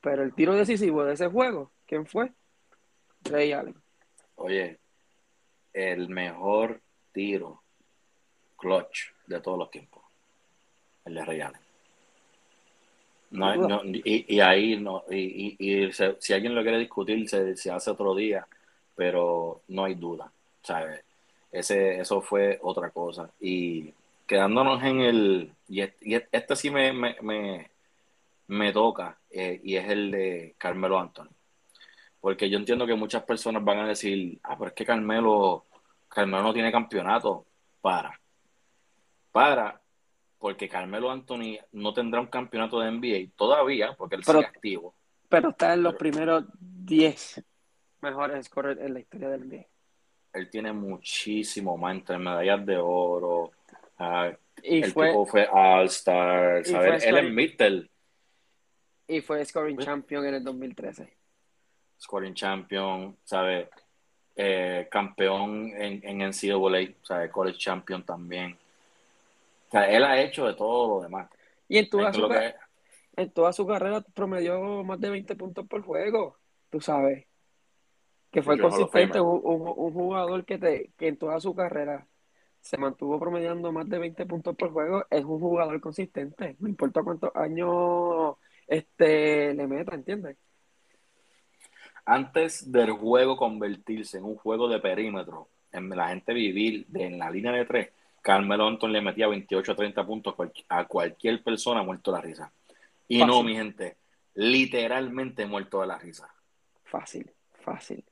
Pero 0.00 0.22
el 0.22 0.34
tiro 0.34 0.54
decisivo 0.54 1.04
de 1.04 1.14
ese 1.14 1.26
juego, 1.26 1.72
¿quién 1.86 2.06
fue? 2.06 2.32
Ray 3.24 3.52
Allen. 3.52 3.74
Oye, 4.36 4.78
el 5.72 6.08
mejor 6.08 6.80
tiro 7.12 7.62
clutch 8.56 9.12
de 9.26 9.40
todos 9.40 9.58
los 9.58 9.70
tiempos. 9.70 10.04
El 11.04 11.14
de 11.14 11.24
Ray 11.24 11.40
Allen. 11.40 11.65
No, 13.30 13.82
y, 13.84 14.40
ahí 14.40 14.76
no, 14.78 15.04
y, 15.10 15.56
y, 15.58 15.92
si 15.92 16.32
alguien 16.32 16.54
lo 16.54 16.62
quiere 16.62 16.78
discutir, 16.78 17.28
se, 17.28 17.70
hace 17.70 17.90
otro 17.90 18.14
día, 18.14 18.46
pero 18.94 19.62
no 19.68 19.84
hay 19.84 19.94
duda, 19.94 20.30
¿sabes? 20.62 21.02
Ese, 21.50 22.00
eso 22.00 22.20
fue 22.20 22.58
otra 22.62 22.90
cosa. 22.90 23.30
Y 23.40 23.92
quedándonos 24.26 24.82
en 24.84 25.00
el, 25.00 25.52
y 25.68 25.80
este, 25.80 26.56
sí 26.56 26.70
me, 26.70 26.92
me, 26.92 27.70
me, 28.46 28.72
toca, 28.72 29.18
eh, 29.30 29.60
y 29.62 29.76
es 29.76 29.88
el 29.88 30.10
de 30.10 30.54
Carmelo 30.56 30.98
Anthony. 30.98 31.28
Porque 32.20 32.48
yo 32.48 32.58
entiendo 32.58 32.86
que 32.86 32.94
muchas 32.94 33.24
personas 33.24 33.64
van 33.64 33.78
a 33.80 33.88
decir, 33.88 34.38
ah, 34.44 34.56
pero 34.56 34.68
es 34.68 34.74
que 34.74 34.84
Carmelo, 34.84 35.66
Carmelo 36.08 36.42
no 36.42 36.54
tiene 36.54 36.72
campeonato. 36.72 37.44
Para. 37.80 38.18
Para, 39.30 39.80
porque 40.38 40.68
Carmelo 40.68 41.10
Anthony 41.10 41.58
no 41.72 41.94
tendrá 41.94 42.20
un 42.20 42.26
campeonato 42.26 42.80
de 42.80 42.90
NBA 42.90 43.32
todavía, 43.36 43.94
porque 43.96 44.16
él 44.16 44.24
sigue 44.24 44.44
activo. 44.44 44.94
Pero 45.28 45.50
está 45.50 45.74
en 45.74 45.82
los 45.82 45.94
primeros 45.94 46.44
10 46.60 47.42
mejores 48.00 48.46
scorers 48.46 48.80
en 48.80 48.94
la 48.94 49.00
historia 49.00 49.28
del 49.30 49.48
NBA. 49.48 49.66
Él 50.34 50.50
tiene 50.50 50.72
muchísimo 50.72 51.76
más 51.76 51.94
entre 51.94 52.18
medallas 52.18 52.64
de 52.64 52.76
oro. 52.76 53.50
Uh, 53.98 54.36
y 54.62 54.82
el 54.82 54.92
fue, 54.92 55.08
tipo 55.08 55.26
fue 55.26 55.48
All-Star, 55.50 56.62
Él 56.66 57.16
es 57.16 57.32
Mittel. 57.32 57.90
Y 59.08 59.20
fue 59.20 59.44
scoring 59.44 59.78
champion 59.78 60.26
en 60.26 60.34
el 60.34 60.44
2013. 60.44 61.16
Scoring 61.98 62.34
champion, 62.34 63.16
¿sabes? 63.24 63.68
Eh, 64.34 64.86
campeón 64.90 65.72
en, 65.74 66.00
en 66.04 66.18
NCAA, 66.18 66.94
¿sabes? 67.02 67.30
College 67.30 67.58
champion 67.58 68.04
también 68.04 68.58
él 69.72 70.04
ha 70.04 70.20
hecho 70.20 70.46
de 70.46 70.54
todo 70.54 70.96
lo 70.96 71.02
demás. 71.02 71.28
Y 71.68 71.78
en 71.78 71.88
toda, 71.88 72.12
su, 72.12 72.28
en 73.16 73.30
toda 73.30 73.52
su 73.52 73.66
carrera 73.66 74.00
promedió 74.14 74.84
más 74.84 75.00
de 75.00 75.10
20 75.10 75.34
puntos 75.36 75.66
por 75.66 75.82
juego, 75.82 76.38
tú 76.70 76.80
sabes. 76.80 77.26
Que 78.30 78.42
fue 78.42 78.58
consistente, 78.58 79.20
un, 79.20 79.92
jugador 79.92 80.44
que, 80.44 80.58
te, 80.58 80.90
que 80.96 81.08
en 81.08 81.16
toda 81.16 81.40
su 81.40 81.54
carrera 81.54 82.06
se 82.60 82.76
mantuvo 82.76 83.18
promediando 83.18 83.72
más 83.72 83.88
de 83.88 83.98
20 83.98 84.26
puntos 84.26 84.56
por 84.56 84.72
juego, 84.72 85.06
es 85.08 85.24
un 85.24 85.40
jugador 85.40 85.80
consistente. 85.80 86.56
No 86.58 86.68
importa 86.68 87.02
cuántos 87.02 87.34
años 87.34 88.36
este, 88.66 89.54
le 89.54 89.66
meta, 89.66 89.94
¿entiendes? 89.94 90.36
Antes 92.04 92.70
del 92.70 92.92
juego 92.92 93.36
convertirse 93.36 94.18
en 94.18 94.24
un 94.24 94.36
juego 94.36 94.68
de 94.68 94.80
perímetro, 94.80 95.48
en 95.72 95.88
la 95.90 96.08
gente 96.08 96.34
vivir 96.34 96.86
en 96.94 97.18
la 97.18 97.30
línea 97.30 97.52
de 97.52 97.64
tres, 97.64 97.90
Carmelo 98.26 98.66
Anthony 98.66 98.88
le 98.88 99.00
metía 99.00 99.28
28 99.28 99.70
a 99.70 99.76
30 99.76 100.04
puntos 100.04 100.34
a 100.68 100.84
cualquier 100.86 101.44
persona 101.44 101.84
muerto 101.84 102.10
de 102.10 102.16
la 102.16 102.20
risa. 102.20 102.52
Y 103.06 103.24
no, 103.24 103.44
mi 103.44 103.54
gente, 103.54 103.98
literalmente 104.34 105.46
muerto 105.46 105.80
de 105.80 105.86
la 105.86 105.96
risa. 105.96 106.28
Fácil, 106.82 107.30
fácil. 107.60 108.02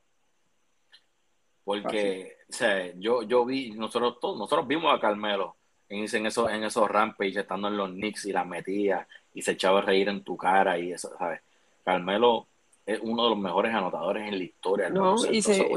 Porque, 1.65 2.37
o 2.49 2.53
sea, 2.53 2.93
yo, 2.95 3.23
yo 3.23 3.43
vi, 3.43 3.71
nosotros 3.71 4.17
todos, 4.21 4.39
nosotros 4.39 4.65
vimos 4.65 4.95
a 4.95 5.01
Carmelo 5.01 5.57
en, 5.89 6.05
en 6.09 6.25
esos, 6.25 6.49
en 6.49 6.63
esos 6.63 6.89
rampages, 6.89 7.35
estando 7.35 7.67
en 7.67 7.75
los 7.75 7.89
Knicks 7.89 8.27
y 8.27 8.31
la 8.31 8.45
metía 8.45 9.05
y 9.33 9.41
se 9.41 9.51
echaba 9.51 9.79
a 9.79 9.81
reír 9.81 10.07
en 10.07 10.23
tu 10.23 10.37
cara 10.37 10.79
y 10.79 10.93
eso, 10.93 11.11
¿sabes? 11.19 11.41
Carmelo 11.83 12.47
es 12.85 13.01
uno 13.01 13.25
de 13.25 13.29
los 13.31 13.39
mejores 13.39 13.73
anotadores 13.73 14.25
en 14.25 14.37
la 14.37 14.45
historia. 14.45 14.89
No, 14.89 15.17
y 15.29 15.41
se, 15.41 15.67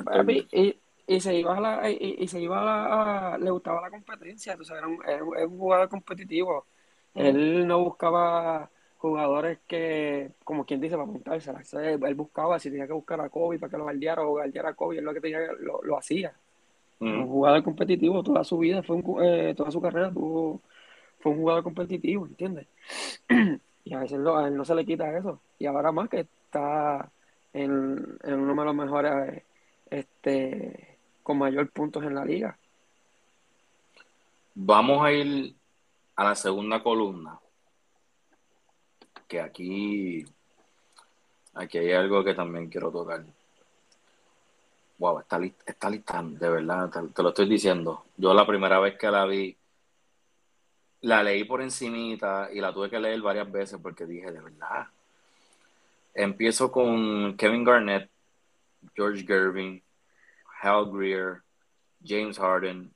y 0.53 0.77
se 1.21 1.35
iba 1.35 1.57
a 1.57 1.61
la, 1.61 1.91
y, 1.91 2.29
se 2.29 2.41
iba 2.41 3.33
a, 3.33 3.39
le 3.39 3.51
gustaba 3.51 3.81
la 3.81 3.91
competencia, 3.91 4.57
o 4.57 4.75
era 4.75 4.87
un, 4.87 4.99
era 5.07 5.25
un, 5.25 5.59
jugador 5.59 5.89
competitivo. 5.89 6.67
Él 7.15 7.67
no 7.67 7.83
buscaba 7.83 8.71
jugadores 8.99 9.61
que, 9.67 10.33
como 10.45 10.67
quien 10.67 10.81
dice, 10.81 10.97
para 10.97 11.09
apuntarse. 11.09 11.51
Él 11.73 12.15
buscaba, 12.15 12.59
si 12.59 12.71
tenía 12.71 12.87
que 12.87 12.93
buscar 12.93 13.21
a 13.23 13.31
Kobe 13.31 13.59
para 13.59 13.71
que 13.71 13.79
lo 13.79 13.85
guardiara 13.85 14.23
o 14.23 14.31
guardiara 14.31 14.71
a 14.71 14.75
Kobe, 14.75 14.99
él 14.99 15.05
lo 15.05 15.15
que 15.15 15.21
tenía, 15.21 15.41
lo, 15.59 15.81
lo 15.83 15.97
hacía. 15.97 16.35
Un 17.01 17.27
jugador 17.29 17.63
competitivo 17.63 18.23
toda 18.23 18.45
su 18.45 18.59
vida, 18.59 18.83
fue 18.83 19.03
eh, 19.23 19.55
toda 19.57 19.71
su 19.71 19.81
carrera 19.81 20.13
tuvo, 20.13 20.61
fue 21.21 21.33
un 21.33 21.39
jugador 21.39 21.63
competitivo, 21.63 22.27
¿entiendes? 22.27 22.67
y 23.85 23.95
a 23.95 24.01
veces 24.01 24.19
a 24.19 24.49
él 24.49 24.57
no 24.57 24.65
se 24.65 24.75
le 24.75 24.85
quita 24.85 25.17
eso. 25.17 25.41
Y 25.59 25.67
ahora 25.67 25.93
más 25.93 26.09
que 26.09 26.21
está 26.21 27.11
en, 27.53 28.19
en 28.25 28.35
uno 28.35 28.63
de 28.63 28.67
los 28.67 28.75
mejores 28.75 29.43
este 29.91 30.88
con 31.29 31.37
mayor 31.37 31.71
puntos 31.71 32.03
en 32.05 32.15
la 32.15 32.25
liga. 32.25 32.59
Vamos 34.55 35.05
a 35.05 35.13
ir 35.13 35.55
a 36.17 36.25
la 36.25 36.35
segunda 36.35 36.83
columna. 36.83 37.39
Que 39.29 39.39
aquí, 39.39 40.25
aquí 41.53 41.77
hay 41.77 41.93
algo 41.93 42.25
que 42.25 42.33
también 42.33 42.71
quiero 42.71 42.91
tocar. 42.91 43.27
Wow, 44.97 45.19
está, 45.19 45.39
está 45.67 45.91
lista, 45.91 46.23
de 46.23 46.49
verdad, 46.49 46.91
te, 47.15 47.23
lo 47.23 47.29
estoy 47.29 47.47
diciendo. 47.47 48.07
Yo 48.17 48.33
la 48.33 48.47
primera 48.47 48.81
vez 48.81 48.97
que 48.97 49.11
la 49.11 49.27
vi, 49.27 49.55
la 51.03 51.23
leí 51.23 51.45
por 51.45 51.61
encimita 51.61 52.49
y 52.51 52.59
la 52.59 52.73
tuve 52.73 52.89
que 52.89 52.99
leer 52.99 53.21
varias 53.21 53.53
veces 53.53 53.79
porque 53.83 54.07
dije, 54.07 54.33
de 54.33 54.41
verdad. 54.41 54.87
Empiezo 56.15 56.73
con 56.73 57.37
Kevin 57.37 57.65
Garnett, 57.65 58.11
George 58.95 59.27
Gervin, 59.27 59.83
Hal 60.61 60.87
Greer, 60.87 61.45
James 62.03 62.37
Harden, 62.37 62.91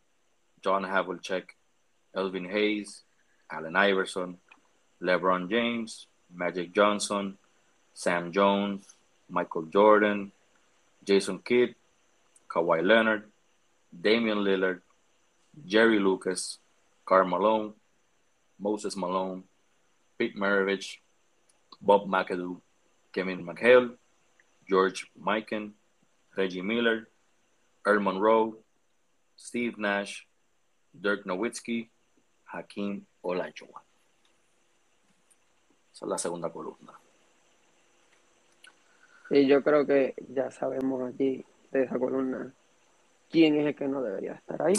John 0.65 0.83
Havlicek, 0.83 1.45
Elvin 2.15 2.45
Hayes, 2.45 3.03
Allen 3.51 3.77
Iverson, 3.77 4.39
LeBron 5.01 5.49
James, 5.49 6.07
Magic 6.35 6.75
Johnson, 6.75 7.39
Sam 7.95 8.33
Jones, 8.33 8.85
Michael 9.29 9.67
Jordan, 9.73 10.33
Jason 11.05 11.39
Kidd, 11.39 11.75
Kawhi 12.49 12.85
Leonard, 12.85 13.31
Damian 13.93 14.39
Lillard, 14.39 14.81
Jerry 15.65 16.01
Lucas, 16.01 16.59
Karl 17.05 17.29
Malone, 17.29 17.75
Moses 18.59 18.97
Malone, 18.97 19.45
Pete 20.19 20.37
Maravich, 20.37 20.97
Bob 21.81 22.09
McAdoo, 22.09 22.61
Kevin 23.13 23.47
McHale, 23.47 23.93
George 24.69 25.07
Mikan, 25.21 25.73
Reggie 26.37 26.63
Miller, 26.63 27.09
Earl 27.85 28.01
Monroe, 28.01 28.55
Steve 29.39 29.75
Nash, 29.77 30.23
Dirk 30.93 31.25
Nowitzki, 31.25 31.91
Hakim 32.45 33.05
Olajuwon. 33.23 33.83
Esa 35.93 36.05
es 36.05 36.09
la 36.09 36.19
segunda 36.19 36.51
columna. 36.51 36.93
Y 39.31 39.47
yo 39.47 39.63
creo 39.63 39.87
que 39.87 40.15
ya 40.29 40.51
sabemos 40.51 41.13
aquí 41.13 41.45
de 41.71 41.85
esa 41.85 41.99
columna 41.99 42.53
quién 43.31 43.57
es 43.57 43.67
el 43.67 43.75
que 43.75 43.89
no 43.89 44.03
debería 44.03 44.33
estar 44.35 44.63
ahí. 44.63 44.75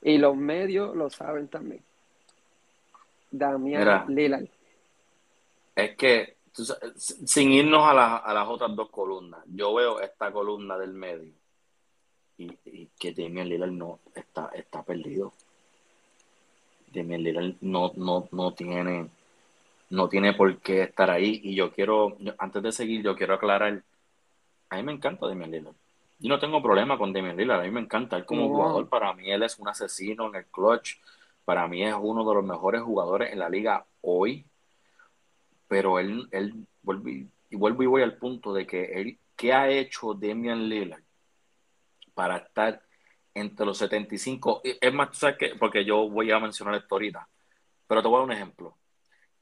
Y 0.00 0.18
los 0.18 0.36
medios 0.36 0.96
lo 0.96 1.10
saben 1.10 1.48
también. 1.48 1.82
Damián 3.30 4.06
Lillard. 4.08 4.48
Es 5.74 5.96
que 5.96 6.36
sin 6.96 7.52
irnos 7.52 7.84
a, 7.84 8.18
a, 8.18 8.34
las 8.34 8.48
otras 8.48 8.74
dos 8.76 8.90
columnas, 8.90 9.42
yo 9.46 9.72
veo 9.74 10.00
esta 10.00 10.30
columna 10.30 10.76
del 10.76 10.92
medio 10.92 11.41
y, 12.42 12.58
y 12.64 12.88
que 12.98 13.12
Damian 13.12 13.48
Lillard 13.48 13.70
no 13.70 14.00
está, 14.14 14.50
está 14.54 14.82
perdido. 14.82 15.32
Damian 16.92 17.22
Lillard 17.22 17.54
no, 17.60 17.92
no, 17.96 18.28
no 18.30 18.52
tiene 18.52 19.08
no 19.92 20.08
tiene 20.08 20.32
por 20.32 20.56
qué 20.58 20.82
estar 20.82 21.10
ahí. 21.10 21.40
Y 21.44 21.54
yo 21.54 21.70
quiero, 21.70 22.16
antes 22.38 22.62
de 22.62 22.72
seguir, 22.72 23.02
yo 23.02 23.14
quiero 23.14 23.34
aclarar, 23.34 23.82
a 24.70 24.76
mí 24.76 24.82
me 24.82 24.92
encanta 24.92 25.28
Damian 25.28 25.50
Lillard. 25.50 25.74
Yo 26.18 26.28
no 26.28 26.38
tengo 26.38 26.62
problema 26.62 26.96
con 26.96 27.12
Damian 27.12 27.36
Lillard, 27.36 27.60
a 27.60 27.64
mí 27.64 27.70
me 27.70 27.80
encanta. 27.80 28.16
Él 28.16 28.24
como 28.24 28.48
jugador, 28.48 28.88
para 28.88 29.12
mí 29.12 29.30
él 29.30 29.42
es 29.42 29.58
un 29.58 29.68
asesino 29.68 30.28
en 30.28 30.36
el 30.36 30.46
clutch. 30.46 30.96
Para 31.44 31.68
mí 31.68 31.84
es 31.84 31.94
uno 32.00 32.26
de 32.26 32.34
los 32.34 32.44
mejores 32.44 32.80
jugadores 32.80 33.32
en 33.32 33.38
la 33.38 33.50
liga 33.50 33.84
hoy. 34.00 34.46
Pero 35.68 35.98
él, 35.98 36.26
él 36.30 36.54
y 37.50 37.56
vuelvo 37.56 37.82
y 37.82 37.86
voy 37.86 38.02
al 38.02 38.16
punto 38.16 38.54
de 38.54 38.66
que 38.66 38.84
él, 38.98 39.18
¿qué 39.36 39.52
ha 39.52 39.68
hecho 39.68 40.14
Damian 40.14 40.68
Lillard 40.68 41.02
para 42.14 42.38
estar 42.38 42.82
entre 43.34 43.66
los 43.66 43.78
75? 43.78 44.62
Es 44.64 44.92
más, 44.92 45.16
¿sabes 45.16 45.36
qué? 45.38 45.54
Porque 45.58 45.84
yo 45.84 46.08
voy 46.08 46.30
a 46.30 46.38
mencionar 46.38 46.74
esto 46.74 46.94
ahorita. 46.94 47.28
Pero 47.86 48.02
te 48.02 48.08
voy 48.08 48.16
a 48.16 48.18
dar 48.20 48.26
un 48.26 48.32
ejemplo. 48.32 48.78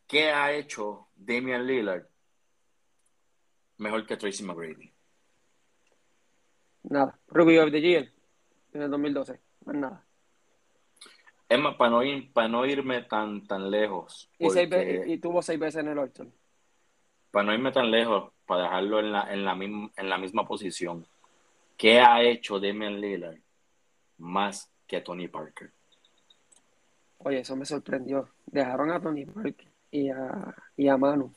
¿Qué 0.06 0.30
ha 0.30 0.52
hecho 0.52 1.08
Damian 1.14 1.66
Lillard 1.66 2.06
mejor 3.78 4.06
que 4.06 4.16
Tracy 4.16 4.42
McGrady? 4.44 4.92
Nada. 6.82 7.18
Rookie 7.28 7.58
of 7.58 7.70
the 7.70 7.80
Year 7.80 8.12
en 8.72 8.82
el 8.82 8.90
2012. 8.90 9.40
Más 9.66 9.76
nada. 9.76 10.04
Es 11.48 11.58
más, 11.58 11.74
para 11.74 11.90
no, 11.90 12.00
para 12.32 12.48
no 12.48 12.64
irme 12.64 13.02
tan, 13.02 13.44
tan 13.46 13.70
lejos. 13.70 14.30
Y, 14.38 15.18
tuvo 15.18 15.42
seis 15.42 15.58
veces 15.58 15.82
en 15.82 15.88
el 15.88 15.98
Orton. 15.98 16.32
Para 17.32 17.44
no 17.44 17.54
irme 17.54 17.72
tan 17.72 17.90
lejos, 17.90 18.32
para 18.46 18.64
dejarlo 18.64 19.00
en 19.00 19.12
la, 19.12 19.32
en 19.32 19.44
la, 19.44 19.54
misma, 19.56 19.90
en 19.96 20.08
la 20.08 20.18
misma 20.18 20.46
posición. 20.46 21.06
¿Qué 21.80 21.98
ha 21.98 22.22
hecho 22.22 22.60
Damian 22.60 23.00
Lillard 23.00 23.38
más 24.18 24.70
que 24.86 25.00
Tony 25.00 25.28
Parker? 25.28 25.72
Oye, 27.16 27.38
eso 27.38 27.56
me 27.56 27.64
sorprendió. 27.64 28.28
Dejaron 28.44 28.90
a 28.90 29.00
Tony 29.00 29.24
Parker 29.24 29.66
y 29.90 30.10
a, 30.10 30.54
y 30.76 30.88
a 30.88 30.98
Manu. 30.98 31.32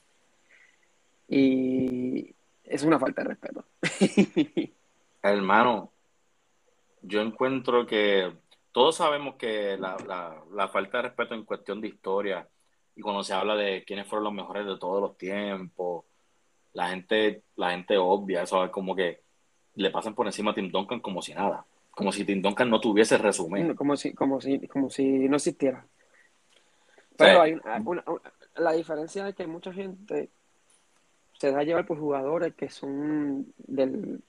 Y 1.30 2.36
es 2.66 2.84
una 2.84 3.00
falta 3.00 3.24
de 3.24 3.30
respeto. 3.30 3.64
Hermano, 5.24 5.94
yo 7.02 7.22
encuentro 7.22 7.86
que 7.86 8.34
todos 8.74 8.98
sabemos 8.98 9.36
que 9.36 9.78
la, 9.78 10.44
la, 10.52 10.68
falta 10.68 10.98
de 10.98 11.04
respeto 11.04 11.36
en 11.36 11.46
cuestión 11.46 11.80
de 11.80 11.88
historia 11.88 12.46
y 12.98 13.02
cuando 13.02 13.24
se 13.24 13.34
habla 13.34 13.56
de 13.56 13.86
quiénes 13.86 14.08
fueron 14.08 14.26
los 14.26 14.34
mejores 14.34 14.66
de 14.66 14.78
todos 14.78 15.00
los 15.02 15.18
tiempos, 15.18 16.04
la 16.74 16.90
gente, 16.90 17.44
la 17.56 17.72
gente 17.72 17.98
obvia, 17.98 18.42
eso 18.42 18.62
es 18.66 18.72
como 18.72 18.94
que 18.94 19.23
le 19.76 19.90
pasan 19.90 20.14
por 20.14 20.26
encima 20.28 20.52
a 20.52 20.54
Tim 20.54 20.72
Duncan 20.72 21.00
como 21.00 21.22
si 21.22 21.34
nada, 21.34 21.66
como 21.92 22.12
si 22.12 22.26
Tim 22.26 22.42
Duncan 22.42 22.70
no 22.70 22.80
tuviese 22.80 23.18
resumen. 23.18 23.76
Como 23.76 23.96
si, 23.96 24.14
como 24.14 24.42
si, 24.42 24.68
como 24.68 24.90
si 24.90 25.28
no 25.30 25.36
existiera. 25.38 25.86
Pero 27.18 27.42
hay 27.42 27.54
una, 27.54 28.04
la 28.56 28.72
diferencia 28.74 29.28
es 29.28 29.36
que 29.36 29.48
mucha 29.48 29.72
gente 29.74 30.30
se 31.34 31.52
da 31.52 31.60
a 31.60 31.64
llevar 31.64 31.86
por 31.86 32.00
jugadores 32.00 32.54
que 32.56 32.70
son 32.70 33.54
del, 33.58 34.22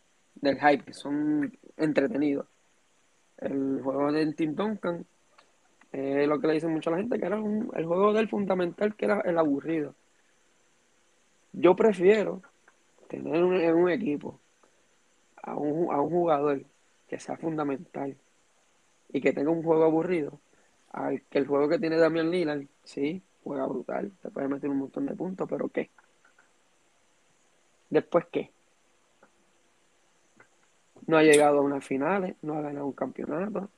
hype, 0.42 0.84
que 0.84 0.94
son 0.94 1.56
entretenidos. 1.76 2.46
El 3.38 3.80
juego 3.82 4.12
del 4.12 4.34
Team 4.34 4.54
Duncan, 4.54 5.04
es 5.92 6.26
lo 6.26 6.40
que 6.40 6.46
le 6.46 6.54
dicen 6.54 6.72
mucho 6.72 6.90
a 6.90 6.94
la 6.94 6.98
gente, 6.98 7.18
que 7.18 7.26
era 7.26 7.36
el 7.36 7.86
juego 7.86 8.12
del 8.12 8.28
fundamental, 8.28 8.94
que 8.96 9.04
era 9.04 9.20
el 9.20 9.38
aburrido. 9.38 9.94
Yo 11.52 11.76
prefiero 11.76 12.42
tener 13.08 13.36
en 13.36 13.74
un 13.74 13.90
equipo 13.90 14.40
a 15.44 15.54
un, 15.56 15.92
a 15.92 16.00
un 16.00 16.10
jugador 16.10 16.64
que 17.08 17.18
sea 17.18 17.36
fundamental 17.36 18.16
y 19.12 19.20
que 19.20 19.32
tenga 19.32 19.50
un 19.50 19.62
juego 19.62 19.84
aburrido, 19.84 20.40
al 20.90 21.22
que 21.22 21.38
el 21.38 21.46
juego 21.46 21.68
que 21.68 21.78
tiene 21.78 21.96
Damian 21.96 22.30
Lillard, 22.30 22.64
sí, 22.82 23.22
juega 23.42 23.66
brutal, 23.66 24.10
te 24.22 24.30
puede 24.30 24.48
meter 24.48 24.70
un 24.70 24.78
montón 24.78 25.06
de 25.06 25.14
puntos, 25.14 25.48
pero 25.48 25.68
¿qué? 25.68 25.90
¿Después 27.90 28.26
qué? 28.32 28.50
No 31.06 31.18
ha 31.18 31.22
llegado 31.22 31.58
a 31.58 31.62
unas 31.62 31.84
finales, 31.84 32.34
no 32.42 32.54
ha 32.54 32.62
ganado 32.62 32.86
un 32.86 32.92
campeonato. 32.92 33.68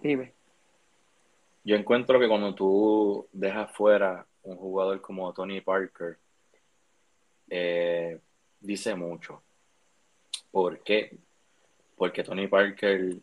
Dime. 0.00 0.32
Yo 1.62 1.76
encuentro 1.76 2.18
que 2.18 2.28
cuando 2.28 2.54
tú 2.54 3.28
dejas 3.32 3.70
fuera 3.72 4.26
un 4.42 4.56
jugador 4.56 5.02
como 5.02 5.32
Tony 5.34 5.60
Parker, 5.60 6.18
eh, 7.50 8.18
dice 8.60 8.94
mucho. 8.94 9.42
¿Por 10.50 10.80
qué? 10.80 11.16
Porque 11.96 12.24
Tony 12.24 12.46
Parker 12.46 13.16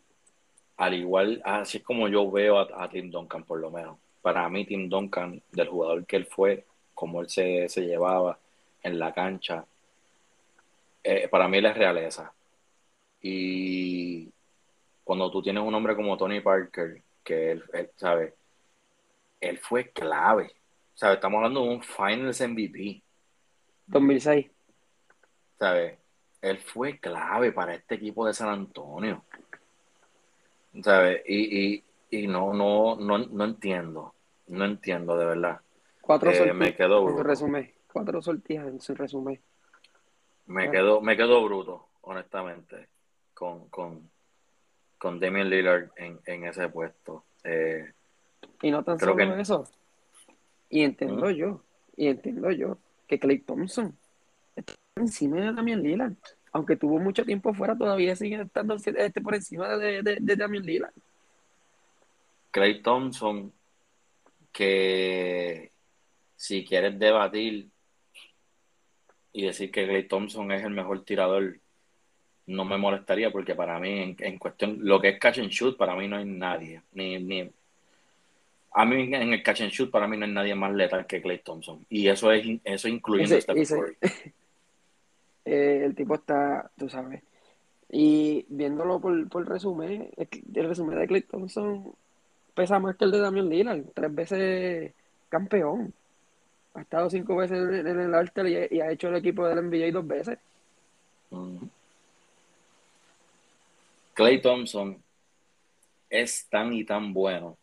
al 0.78 0.94
igual, 0.94 1.42
así 1.44 1.78
es 1.78 1.84
como 1.84 2.08
yo 2.08 2.30
veo 2.30 2.58
a, 2.58 2.88
Tim 2.88 3.10
Duncan 3.10 3.44
por 3.44 3.58
lo 3.58 3.70
menos. 3.70 3.98
Para 4.22 4.48
mí 4.48 4.64
Tim 4.64 4.88
Duncan, 4.88 5.42
del 5.50 5.68
jugador 5.68 6.06
que 6.06 6.16
él 6.16 6.26
fue, 6.26 6.64
como 6.94 7.20
él 7.20 7.28
se, 7.28 7.68
llevaba 7.76 8.38
en 8.82 8.98
la 8.98 9.12
cancha, 9.12 9.64
eh, 11.02 11.28
para 11.28 11.48
mí 11.48 11.58
él 11.58 11.66
es 11.66 11.76
realeza. 11.76 12.32
Y 13.20 14.30
cuando 15.02 15.30
tú 15.30 15.42
tienes 15.42 15.64
un 15.64 15.74
hombre 15.74 15.96
como 15.96 16.16
Tony 16.16 16.40
Parker, 16.40 17.02
que 17.24 17.50
él, 17.50 17.90
sabe, 17.96 18.34
él 19.40 19.58
fue 19.58 19.90
clave. 19.90 20.52
¿Sabe? 20.94 21.14
Estamos 21.14 21.38
hablando 21.38 21.64
de 21.64 21.68
un 21.70 21.82
Finals 21.82 22.40
MVP. 22.40 23.02
2006. 23.86 24.46
¿Sabe? 25.58 25.98
Él 26.40 26.58
fue 26.58 26.98
clave 26.98 27.52
para 27.52 27.74
este 27.74 27.96
equipo 27.96 28.26
de 28.26 28.32
San 28.32 28.48
Antonio. 28.48 29.24
¿sabes? 30.82 31.22
Y, 31.26 31.74
y, 31.74 31.84
y 32.10 32.26
no, 32.26 32.52
no, 32.52 32.96
no, 32.96 33.18
no 33.18 33.44
entiendo, 33.44 34.14
no 34.48 34.64
entiendo 34.64 35.16
de 35.16 35.26
verdad. 35.26 35.60
Cuatro 36.00 36.30
eh, 36.30 36.52
me 36.52 36.74
quedó 36.74 37.04
bruto. 37.04 37.22
resumen, 37.22 37.72
cuatro 37.92 38.22
sortijas 38.22 38.68
en 38.68 38.80
su 38.80 38.94
resumen. 38.94 39.40
Me 40.46 40.70
quedó, 40.70 41.00
me 41.02 41.16
quedó 41.16 41.44
bruto, 41.44 41.88
honestamente, 42.02 42.88
con, 43.34 43.68
con, 43.68 44.10
con 44.96 45.20
Damian 45.20 45.50
Lillard 45.50 45.90
en, 45.96 46.18
en 46.24 46.44
ese 46.44 46.68
puesto. 46.68 47.24
Eh, 47.44 47.92
y 48.62 48.70
no 48.70 48.82
tan 48.82 48.98
solo 48.98 49.34
eso. 49.36 49.68
Y 50.70 50.82
entiendo 50.82 51.26
¿Mm? 51.26 51.32
yo, 51.32 51.60
y 51.96 52.08
entiendo 52.08 52.50
yo, 52.50 52.78
que 53.06 53.18
Clay 53.18 53.38
Thompson 53.40 53.96
está 54.58 54.74
encima 54.96 55.40
de 55.40 55.52
Damian 55.52 55.82
Lillard 55.82 56.14
aunque 56.52 56.76
tuvo 56.76 56.98
mucho 56.98 57.24
tiempo 57.24 57.54
fuera, 57.54 57.76
todavía 57.76 58.16
sigue 58.16 58.42
estando 58.42 58.74
este, 58.74 59.20
por 59.20 59.34
encima 59.34 59.76
de, 59.76 60.02
de, 60.02 60.18
de 60.20 60.36
Damian 60.36 60.64
Lillard. 60.64 60.92
Clay 62.50 62.82
Thompson, 62.82 63.52
que 64.52 65.70
si 66.36 66.64
quieres 66.64 66.98
debatir 66.98 67.68
y 69.32 69.46
decir 69.46 69.70
que 69.70 69.86
Clay 69.86 70.08
Thompson 70.08 70.50
es 70.52 70.64
el 70.64 70.70
mejor 70.70 71.04
tirador, 71.04 71.58
no 72.46 72.64
me 72.64 72.78
molestaría 72.78 73.30
porque 73.30 73.54
para 73.54 73.78
mí, 73.78 74.16
en, 74.18 74.38
cuestión, 74.38 74.78
lo 74.80 75.00
que 75.00 75.10
es 75.10 75.18
catch 75.18 75.38
and 75.38 75.50
shoot, 75.50 75.76
para 75.76 75.94
mí 75.94 76.08
no 76.08 76.16
hay 76.16 76.24
nadie. 76.24 76.80
Ni, 76.92 77.18
ni, 77.18 77.50
a 78.72 78.84
mí 78.86 79.14
en 79.14 79.32
el 79.34 79.42
catch 79.42 79.60
and 79.60 79.70
shoot, 79.70 79.90
para 79.90 80.08
mí 80.08 80.16
no 80.16 80.24
hay 80.24 80.32
nadie 80.32 80.54
más 80.54 80.72
letal 80.74 81.06
que 81.06 81.20
Clay 81.20 81.40
Thompson. 81.40 81.84
Y 81.90 82.08
eso 82.08 82.32
es 82.32 82.46
eso 82.64 82.88
incluyendo 82.88 83.36
este 83.36 83.52
Eh, 85.48 85.82
el 85.82 85.94
tipo 85.94 86.14
está, 86.14 86.70
tú 86.76 86.90
sabes. 86.90 87.22
Y 87.90 88.44
viéndolo 88.50 89.00
por, 89.00 89.28
por 89.30 89.48
resumen, 89.48 90.10
el 90.16 90.68
resumen 90.68 90.98
de 90.98 91.06
Clay 91.06 91.22
Thompson 91.22 91.94
pesa 92.52 92.78
más 92.78 92.96
que 92.96 93.06
el 93.06 93.12
de 93.12 93.20
Damian 93.20 93.48
Lillard, 93.48 93.82
tres 93.94 94.14
veces 94.14 94.92
campeón. 95.30 95.94
Ha 96.74 96.82
estado 96.82 97.08
cinco 97.08 97.36
veces 97.36 97.56
en, 97.56 97.86
el 97.86 98.14
Alter 98.14 98.70
y, 98.70 98.80
ha 98.80 98.90
hecho 98.90 99.08
el 99.08 99.16
equipo 99.16 99.46
del 99.46 99.70
NBA 99.70 99.90
dos 99.90 100.06
veces. 100.06 100.38
Clay 104.12 104.42
Thompson 104.42 105.02
es 106.10 106.46
tan 106.50 106.74
y 106.74 106.84
tan 106.84 107.14
bueno 107.14 107.56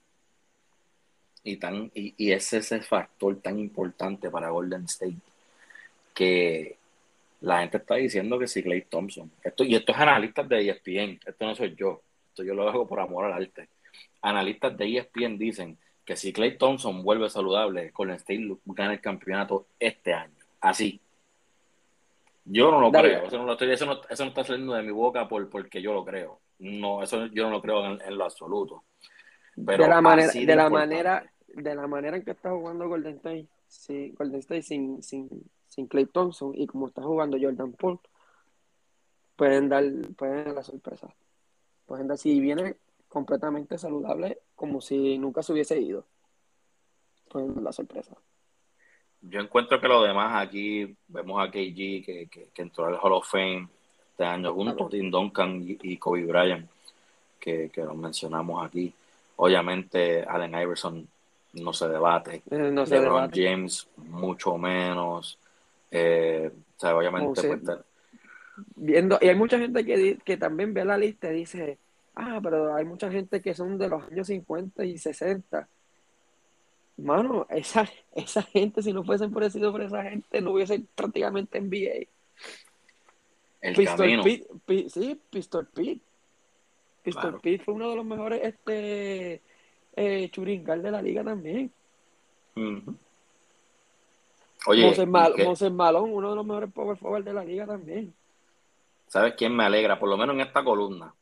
y 1.43 1.57
tan 1.57 1.91
y, 1.93 2.15
y 2.17 2.31
es 2.31 2.51
ese 2.51 2.81
factor 2.81 3.39
tan 3.41 3.59
importante 3.59 4.31
para 4.31 4.49
Golden 4.49 4.85
State 4.85 5.17
que 6.15 6.77
la 7.45 7.59
gente 7.59 7.77
está 7.77 7.93
diciendo 7.95 8.39
que 8.39 8.47
sí, 8.47 8.63
Clay 8.63 8.85
Thompson. 8.89 9.31
Esto, 9.43 9.63
y 9.63 9.75
esto 9.75 9.91
es 9.91 9.97
analistas 9.99 10.49
de 10.49 10.67
ESPN, 10.67 11.19
esto 11.23 11.45
no 11.45 11.53
soy 11.53 11.75
yo, 11.75 12.01
esto 12.29 12.43
yo 12.43 12.55
lo 12.55 12.67
hago 12.67 12.87
por 12.87 12.99
amor 12.99 13.25
al 13.25 13.33
arte. 13.33 13.69
Analistas 14.23 14.75
de 14.75 14.97
ESPN 14.97 15.37
dicen 15.37 15.77
que 16.03 16.15
si 16.15 16.33
Clay 16.33 16.57
Thompson 16.57 17.03
vuelve 17.03 17.29
saludable, 17.29 17.91
Golden 17.91 18.15
State 18.15 18.57
gana 18.65 18.93
el 18.93 18.99
campeonato 18.99 19.67
este 19.79 20.11
año. 20.11 20.33
Así. 20.59 20.99
Yo 22.45 22.71
no 22.71 22.81
lo 22.81 22.91
creo, 22.91 23.25
eso 23.25 23.37
no, 23.45 23.53
está 23.53 24.43
saliendo 24.43 24.73
de 24.73 24.81
mi 24.81 24.91
boca 24.91 25.27
por, 25.27 25.47
porque 25.47 25.83
yo 25.83 25.93
lo 25.93 26.03
creo. 26.03 26.39
No, 26.57 27.03
eso 27.03 27.27
yo 27.27 27.43
no 27.43 27.51
lo 27.51 27.61
creo 27.61 27.85
en, 27.85 28.17
lo 28.17 28.23
absoluto. 28.23 28.85
Pero 29.55 29.83
de 29.83 29.89
la 29.89 30.01
manera, 30.01 30.31
de 30.31 30.55
la 30.55 30.69
manera, 30.69 31.31
de 31.47 31.75
la 31.75 31.85
manera 31.85 32.17
en 32.17 32.23
que 32.23 32.31
está 32.31 32.49
jugando 32.49 32.87
Golden 32.87 33.17
State, 33.17 33.47
sí, 33.67 34.15
Golden 34.17 34.39
State 34.39 34.63
sin, 34.63 35.03
sin, 35.03 35.29
sin 35.67 35.87
Clay 35.87 36.05
Thompson 36.05 36.53
y 36.55 36.67
como 36.67 36.87
está 36.87 37.01
jugando 37.01 37.37
Jordan 37.39 37.73
Poole, 37.73 37.99
pueden 39.35 39.69
dar, 39.69 39.83
pueden 40.17 40.45
dar 40.45 40.53
la 40.55 40.63
sorpresa. 40.63 41.13
Pueden 41.85 42.07
dar, 42.07 42.17
si 42.17 42.39
viene 42.39 42.75
completamente 43.09 43.77
saludable, 43.77 44.39
como 44.55 44.81
si 44.81 45.17
nunca 45.17 45.43
se 45.43 45.53
hubiese 45.53 45.79
ido, 45.79 46.05
pueden 47.29 47.53
dar 47.53 47.63
la 47.63 47.73
sorpresa. 47.73 48.15
Yo 49.21 49.39
encuentro 49.39 49.81
que 49.81 49.87
lo 49.87 50.03
demás 50.03 50.45
aquí, 50.45 50.95
vemos 51.07 51.41
a 51.41 51.49
KG 51.49 52.03
que, 52.05 52.27
que, 52.31 52.49
que 52.53 52.61
entró 52.61 52.85
al 52.85 52.99
Hall 53.01 53.13
of 53.13 53.27
Fame 53.27 53.67
este 54.11 54.23
año 54.23 54.53
junto 54.53 54.85
a 54.85 54.89
Tim 54.89 55.11
Duncan 55.11 55.61
y, 55.65 55.97
Kobe 55.97 56.25
Bryant, 56.25 56.69
que, 57.37 57.69
que 57.69 57.83
los 57.83 57.97
mencionamos 57.97 58.65
aquí. 58.65 58.93
Obviamente, 59.35 60.23
Allen 60.23 60.53
Iverson 60.53 61.07
no 61.51 61.73
se 61.73 61.87
debate. 61.89 62.41
Eh, 62.49 62.71
no 62.71 62.85
se 62.85 62.99
LeBron 62.99 63.29
James, 63.33 63.87
mucho 63.97 64.57
menos. 64.57 65.37
Eh, 65.97 66.51
o 66.53 66.79
sea, 66.79 66.95
obviamente. 66.95 67.41
Pues, 67.47 67.79
viendo, 68.75 69.17
y 69.21 69.29
hay 69.29 69.35
mucha 69.35 69.57
gente 69.57 69.85
que, 69.85 70.17
que 70.23 70.37
también 70.37 70.73
ve 70.73 70.83
la 70.85 70.97
lista 70.97 71.31
y 71.31 71.37
dice: 71.37 71.77
Ah, 72.15 72.39
pero 72.41 72.75
hay 72.75 72.85
mucha 72.85 73.11
gente 73.11 73.41
que 73.41 73.53
son 73.53 73.77
de 73.77 73.89
los 73.89 74.03
años 74.03 74.27
50 74.27 74.83
y 74.85 74.97
60 74.97 75.67
Mano, 76.97 77.45
esa, 77.49 77.89
esa 78.15 78.41
gente, 78.43 78.81
si 78.81 78.93
no 78.93 79.03
fuesen 79.03 79.31
por 79.31 79.49
sido 79.51 79.71
por 79.71 79.81
esa 79.81 80.03
gente, 80.03 80.41
no 80.41 80.51
hubiese 80.51 80.81
prácticamente 80.95 81.59
NBA. 81.59 82.07
El 83.61 83.75
Pistol 83.75 84.21
Pete, 84.65 84.89
sí, 84.89 85.19
Pistol 85.29 85.67
Pete. 85.67 86.01
Pistol 87.03 87.39
Pete 87.41 87.63
fue 87.63 87.73
uno 87.73 87.89
de 87.89 87.95
los 87.95 88.05
mejores 88.05 88.41
este, 88.43 89.41
eh, 89.95 90.29
churingal 90.29 90.81
de 90.81 90.91
la 90.91 91.01
liga 91.01 91.23
también. 91.23 91.71
Oye, 94.67 94.85
Moses, 94.85 95.07
Mal 95.07 95.33
Malón, 95.71 96.11
uno 96.11 96.29
de 96.31 96.35
los 96.35 96.45
mejores 96.45 96.71
power 96.71 96.97
forward 96.97 97.23
de 97.23 97.33
la 97.33 97.43
liga 97.43 97.65
también. 97.65 98.13
¿Sabes 99.07 99.35
quién 99.35 99.55
me 99.55 99.63
alegra? 99.63 99.99
Por 99.99 100.09
lo 100.09 100.17
menos 100.17 100.35
en 100.35 100.41
esta 100.41 100.63
columna. 100.63 101.13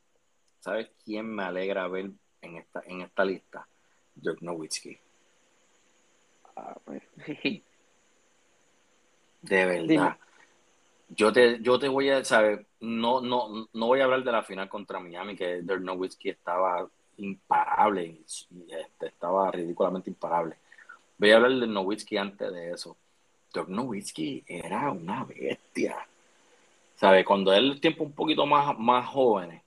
¿Sabes 0.60 0.90
quién 1.04 1.26
me 1.34 1.42
alegra 1.42 1.86
ver 1.88 2.10
en 2.40 2.56
esta, 2.56 2.82
en 2.86 3.02
esta 3.02 3.24
lista? 3.24 3.66
Dirk 4.14 4.40
Nowitzki. 4.40 4.96
Ah, 6.56 6.76
pues. 6.84 7.02
De 9.42 9.66
verdad. 9.66 10.16
Yo 11.10 11.32
te, 11.32 11.60
yo 11.60 11.78
te 11.78 11.86
voy 11.86 12.08
a, 12.08 12.24
saber, 12.24 12.66
no, 12.80 13.20
no, 13.20 13.68
no 13.72 13.86
voy 13.86 14.00
a 14.00 14.04
hablar 14.04 14.24
de 14.24 14.32
la 14.32 14.42
final 14.42 14.70
contra 14.70 14.98
Miami, 14.98 15.36
que 15.36 15.60
Dirk 15.60 15.82
Nowitzki 15.82 16.30
estaba 16.30 16.88
imparable, 17.18 18.20
este, 18.26 19.06
estaba 19.06 19.50
ridículamente 19.50 20.08
imparable. 20.08 20.56
Voy 21.18 21.30
a 21.30 21.36
hablar 21.36 21.52
de 21.52 21.66
Nowitzki 21.66 22.16
antes 22.16 22.50
de 22.52 22.70
eso. 22.70 22.96
Dirk 23.54 23.68
Nowitzki 23.68 24.44
era 24.46 24.90
una 24.90 25.24
bestia. 25.24 25.96
¿Sabes? 26.96 27.24
Cuando 27.24 27.52
él 27.52 27.80
tiempo 27.80 28.04
un 28.04 28.12
poquito 28.12 28.46
más, 28.46 28.76
más 28.78 29.06
jóvenes, 29.06 29.62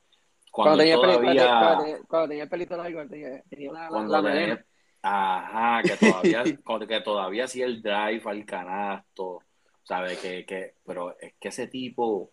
cuando, 0.51 0.77
tenía, 0.77 0.95
todavía, 0.95 1.99
cuando, 2.07 2.27
tenía, 2.29 2.47
pelito 2.47 2.75
largo, 2.75 3.05
tenía, 3.07 3.43
la, 3.71 4.21
la, 4.21 4.65
Ajá, 5.03 5.83
que 5.83 5.95
todavía, 5.97 6.43
que 6.87 7.01
todavía 7.01 7.45
hacía 7.45 7.65
el 7.65 7.81
drive 7.81 8.23
al 8.25 8.45
canasto, 8.45 9.43
¿sabes? 9.83 10.17
Que, 10.17 10.45
que, 10.45 10.73
pero 10.85 11.15
es 11.19 11.33
que 11.39 11.49
ese 11.49 11.67
tipo, 11.67 12.31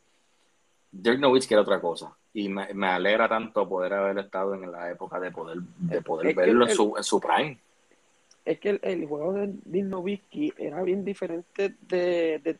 Dirk 0.90 1.18
Nowitzki 1.18 1.54
era 1.54 1.62
otra 1.62 1.80
cosa. 1.80 2.16
Y 2.32 2.48
me, 2.48 2.72
me, 2.72 2.88
alegra 2.88 3.28
tanto 3.28 3.68
poder 3.68 3.92
haber 3.92 4.18
estado 4.18 4.54
en 4.54 4.72
la 4.72 4.90
época 4.90 5.20
de 5.20 5.30
poder, 5.30 5.58
de 5.60 6.02
poder 6.02 6.34
verlo 6.34 6.66
en, 6.66 6.74
su, 6.74 6.94
en 6.96 7.04
su 7.04 7.20
prime. 7.20 7.58
Es 8.44 8.60
que 8.60 8.78
el, 8.82 9.06
juego 9.06 9.32
de 9.32 9.54
Dirk 9.64 9.86
Nowitzki 9.86 10.52
era 10.58 10.82
bien 10.82 11.04
diferente 11.04 11.74
de, 11.80 12.38
de, 12.40 12.58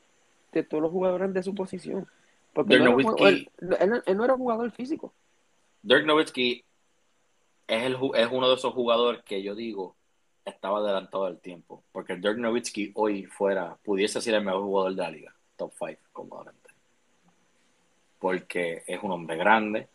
de, 0.53 0.62
todos 0.62 0.83
los 0.83 0.90
jugadores 0.90 1.33
de 1.35 1.42
su 1.42 1.55
posición. 1.55 2.07
Porque 2.55 2.77
él, 2.77 3.51
él, 4.07 4.16
no 4.16 4.25
era 4.25 4.35
un 4.35 4.40
jugador 4.40 4.70
físico. 4.70 5.12
Dirk 5.83 6.07
Nowitzki 6.07 6.64
es, 7.66 7.83
el, 7.83 7.99
es 8.14 8.29
uno 8.31 8.49
de 8.49 8.55
esos 8.55 8.73
jugadores 8.73 9.23
que 9.25 9.42
yo 9.42 9.55
digo 9.55 9.94
estaba 10.44 10.79
adelantado 10.79 11.27
del 11.27 11.38
tiempo. 11.38 11.83
Porque 11.92 12.16
Dirk 12.16 12.38
Nowitzki 12.38 12.92
hoy 12.94 13.25
fuera, 13.25 13.77
pudiese 13.85 14.20
ser 14.20 14.35
el 14.35 14.44
mejor 14.44 14.62
jugador 14.62 14.94
de 14.94 15.03
la 15.03 15.11
liga, 15.11 15.35
top 15.57 15.73
5 15.79 16.01
cómodamente. 16.12 16.70
Porque 18.18 18.85
es 18.87 19.03
un 19.03 19.11
hombre 19.11 19.37
grande 19.37 19.88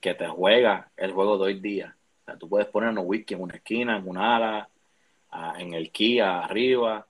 que 0.00 0.14
te 0.14 0.26
juega 0.28 0.90
el 0.96 1.12
juego 1.12 1.38
de 1.38 1.44
hoy 1.44 1.60
día. 1.60 1.96
O 2.22 2.24
sea, 2.24 2.36
tú 2.36 2.48
puedes 2.48 2.66
poner 2.68 2.90
a 2.90 2.92
Nowitzki 2.92 3.34
en 3.34 3.42
una 3.42 3.54
esquina, 3.54 3.96
en 3.96 4.08
una 4.08 4.36
ala, 4.36 4.68
en 5.58 5.74
el 5.74 5.90
Kia, 5.90 6.40
arriba. 6.40 7.06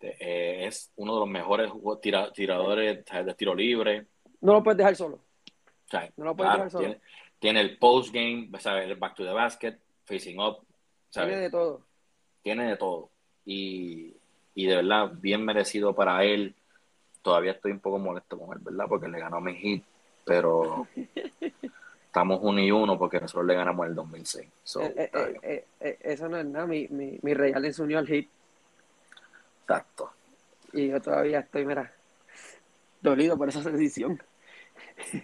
Eh, 0.00 0.66
es 0.66 0.92
uno 0.96 1.14
de 1.14 1.20
los 1.20 1.28
mejores 1.28 1.72
tiradores 2.34 3.04
de 3.04 3.34
tiro 3.34 3.54
libre. 3.54 4.06
No 4.40 4.52
lo 4.52 4.62
puedes 4.62 4.78
dejar 4.78 4.96
solo. 4.96 5.18
no 6.16 6.24
lo 6.24 6.36
puedes 6.36 6.52
dejar 6.52 6.70
solo. 6.70 6.96
Tiene, 7.38 7.60
el 7.60 7.78
post 7.78 8.12
game, 8.12 8.50
el 8.52 8.96
back 8.96 9.14
to 9.14 9.24
the 9.24 9.32
basket, 9.32 9.78
facing 10.04 10.40
up, 10.40 10.58
tiene 11.10 11.36
de 11.36 11.50
todo. 11.50 11.82
Tiene 12.42 12.68
de 12.68 12.76
todo. 12.76 13.10
Y, 13.44 14.14
de 14.54 14.76
verdad, 14.76 15.12
bien 15.14 15.44
merecido 15.44 15.94
para 15.94 16.24
él. 16.24 16.54
Todavía 17.22 17.52
estoy 17.52 17.72
un 17.72 17.80
poco 17.80 17.98
molesto 17.98 18.38
con 18.38 18.56
él, 18.56 18.62
¿verdad? 18.62 18.86
Porque 18.88 19.08
le 19.08 19.18
ganó 19.18 19.40
mi 19.40 19.54
hit, 19.54 19.84
pero 20.24 20.86
estamos 22.18 22.40
uno 22.42 22.60
y 22.60 22.70
uno 22.72 22.98
porque 22.98 23.20
nosotros 23.20 23.46
le 23.46 23.54
ganamos 23.54 23.86
el 23.86 23.94
2006. 23.94 24.48
Eh, 24.80 25.10
eh, 25.40 25.64
eh, 25.78 25.98
eso 26.00 26.28
no 26.28 26.36
es 26.36 26.46
nada, 26.46 26.66
mi, 26.66 26.88
mi, 26.88 27.16
mi 27.22 27.32
Real 27.32 27.72
se 27.72 27.80
unió 27.80 27.98
al 27.98 28.08
hit. 28.08 28.28
Exacto. 29.62 30.10
Y 30.72 30.88
yo 30.88 31.00
todavía 31.00 31.40
estoy, 31.40 31.64
mira, 31.64 31.92
dolido 33.00 33.38
por 33.38 33.48
esa 33.48 33.62
decisión. 33.70 34.20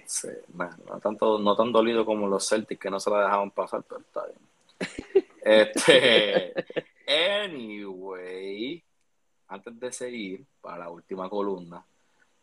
Sí, 0.07 0.29
no, 0.53 1.01
tanto, 1.01 1.41
no 1.41 1.57
tan 1.57 1.73
dolido 1.73 2.07
como 2.07 2.29
los 2.29 2.49
Celtics 2.49 2.81
que 2.81 2.91
no 2.91 3.01
se 3.01 3.11
la 3.11 3.23
dejaban 3.23 3.51
pasar, 3.51 3.83
pero 3.89 4.01
está 4.01 4.25
bien. 4.27 5.27
Este, 5.43 6.55
anyway, 7.45 8.85
antes 9.49 9.81
de 9.81 9.93
seguir 9.93 10.45
para 10.61 10.79
la 10.79 10.91
última 10.91 11.29
columna, 11.29 11.85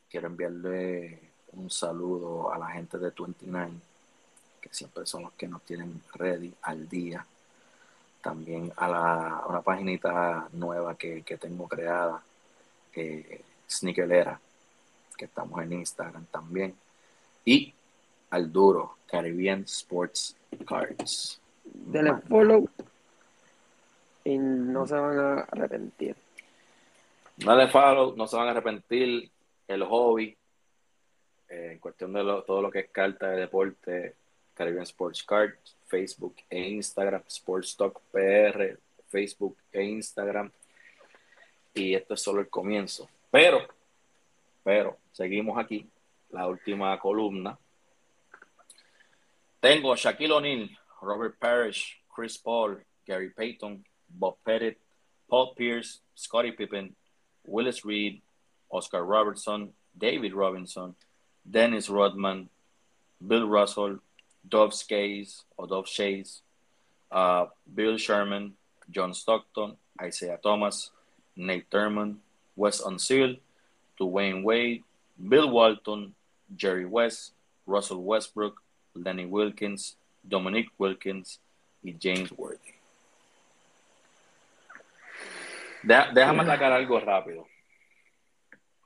quiero 0.10 0.28
enviarle 0.28 1.32
un 1.54 1.70
saludo 1.70 2.52
a 2.52 2.60
la 2.60 2.68
gente 2.68 2.98
de 2.98 3.12
29, 3.18 3.72
que 4.62 4.70
siempre 4.72 5.06
son 5.06 5.24
los 5.24 5.34
que 5.34 5.48
nos 5.48 5.62
tienen 5.64 6.02
ready 6.14 6.54
al 6.62 6.88
día. 6.88 7.26
También 8.22 8.72
a, 8.78 8.88
la, 8.88 9.44
una 9.50 9.62
paginita 9.62 10.48
nueva 10.54 10.96
que, 10.96 11.24
tengo 11.40 11.68
creada, 11.68 12.22
eh, 12.94 13.42
Sneakerera, 13.68 14.40
que 15.18 15.26
estamos 15.26 15.62
en 15.64 15.74
Instagram 15.74 16.26
también. 16.28 16.76
Y 17.44 17.74
al 18.30 18.52
duro, 18.52 18.98
Caribbean 19.08 19.64
Sports 19.64 20.36
Cards. 20.68 21.42
Denle 21.64 22.18
follow 22.28 22.70
y 24.24 24.38
no 24.38 24.86
se 24.86 24.96
van 24.96 25.20
a 25.20 25.40
arrepentir. 25.42 26.16
Dale 27.38 27.68
follow, 27.68 28.16
no 28.16 28.28
se 28.28 28.36
van 28.38 28.48
a 28.48 28.52
arrepentir. 28.52 29.30
El 29.68 29.84
hobby, 29.84 30.38
eh, 31.50 31.70
en 31.74 31.80
cuestión 31.80 32.14
de 32.14 32.24
todo 32.46 32.62
lo 32.62 32.70
que 32.70 32.80
es 32.80 32.90
carta 32.90 33.30
de 33.30 33.42
deporte, 33.42 34.16
Caribbean 34.62 34.86
Sports 34.86 35.24
Cards, 35.24 35.76
Facebook 35.88 36.36
e 36.48 36.60
Instagram, 36.70 37.24
Sports 37.28 37.76
Talk 37.76 38.00
PR, 38.12 38.78
Facebook 39.10 39.58
e 39.74 39.82
Instagram. 39.82 40.52
Y 41.74 41.96
esto 41.96 42.14
es 42.14 42.22
solo 42.22 42.42
el 42.42 42.48
comienzo. 42.48 43.10
Pero, 43.32 43.66
pero, 44.64 45.00
seguimos 45.14 45.58
aquí, 45.58 45.88
la 46.30 46.48
última 46.48 46.96
columna. 47.00 47.58
Tengo 49.60 49.96
Shaquille 49.96 50.32
O'Neal, 50.32 50.70
Robert 51.02 51.40
Parrish, 51.40 52.00
Chris 52.14 52.38
Paul, 52.38 52.84
Gary 53.08 53.32
Payton, 53.32 53.84
Bob 54.10 54.38
Pettit, 54.44 54.78
Paul 55.28 55.56
Pierce, 55.56 56.04
Scottie 56.16 56.52
Pippen, 56.52 56.96
Willis 57.46 57.84
Reed, 57.84 58.22
Oscar 58.70 59.04
Robertson, 59.04 59.74
David 59.98 60.36
Robinson, 60.36 60.96
Dennis 61.50 61.90
Rodman, 61.90 62.50
Bill 63.26 63.48
Russell, 63.48 64.02
Dove 64.48 64.74
Skays 64.74 65.44
or 65.58 65.68
Dove 65.68 65.88
Shays, 65.88 66.42
uh, 67.12 67.46
Bill 67.74 67.98
Sherman, 67.98 68.54
John 68.90 69.14
Stockton, 69.14 69.78
Isaiah 70.02 70.40
Thomas, 70.42 70.92
Nate 71.36 71.66
Thurman, 71.70 72.20
Wes 72.56 72.82
Unseal, 72.82 73.38
Dwayne 74.00 74.44
Wade, 74.44 74.84
Bill 75.18 75.50
Walton, 75.50 76.14
Jerry 76.56 76.86
West, 76.86 77.34
Russell 77.66 78.02
Westbrook, 78.02 78.62
Lenny 78.96 79.26
Wilkins, 79.26 79.96
Dominic 80.24 80.70
Wilkins 80.78 81.40
y 81.84 81.96
James 82.00 82.32
Worthy. 82.38 82.74
déjame 85.84 86.44
atacar 86.44 86.72
algo 86.72 87.00
rápido. 87.00 87.48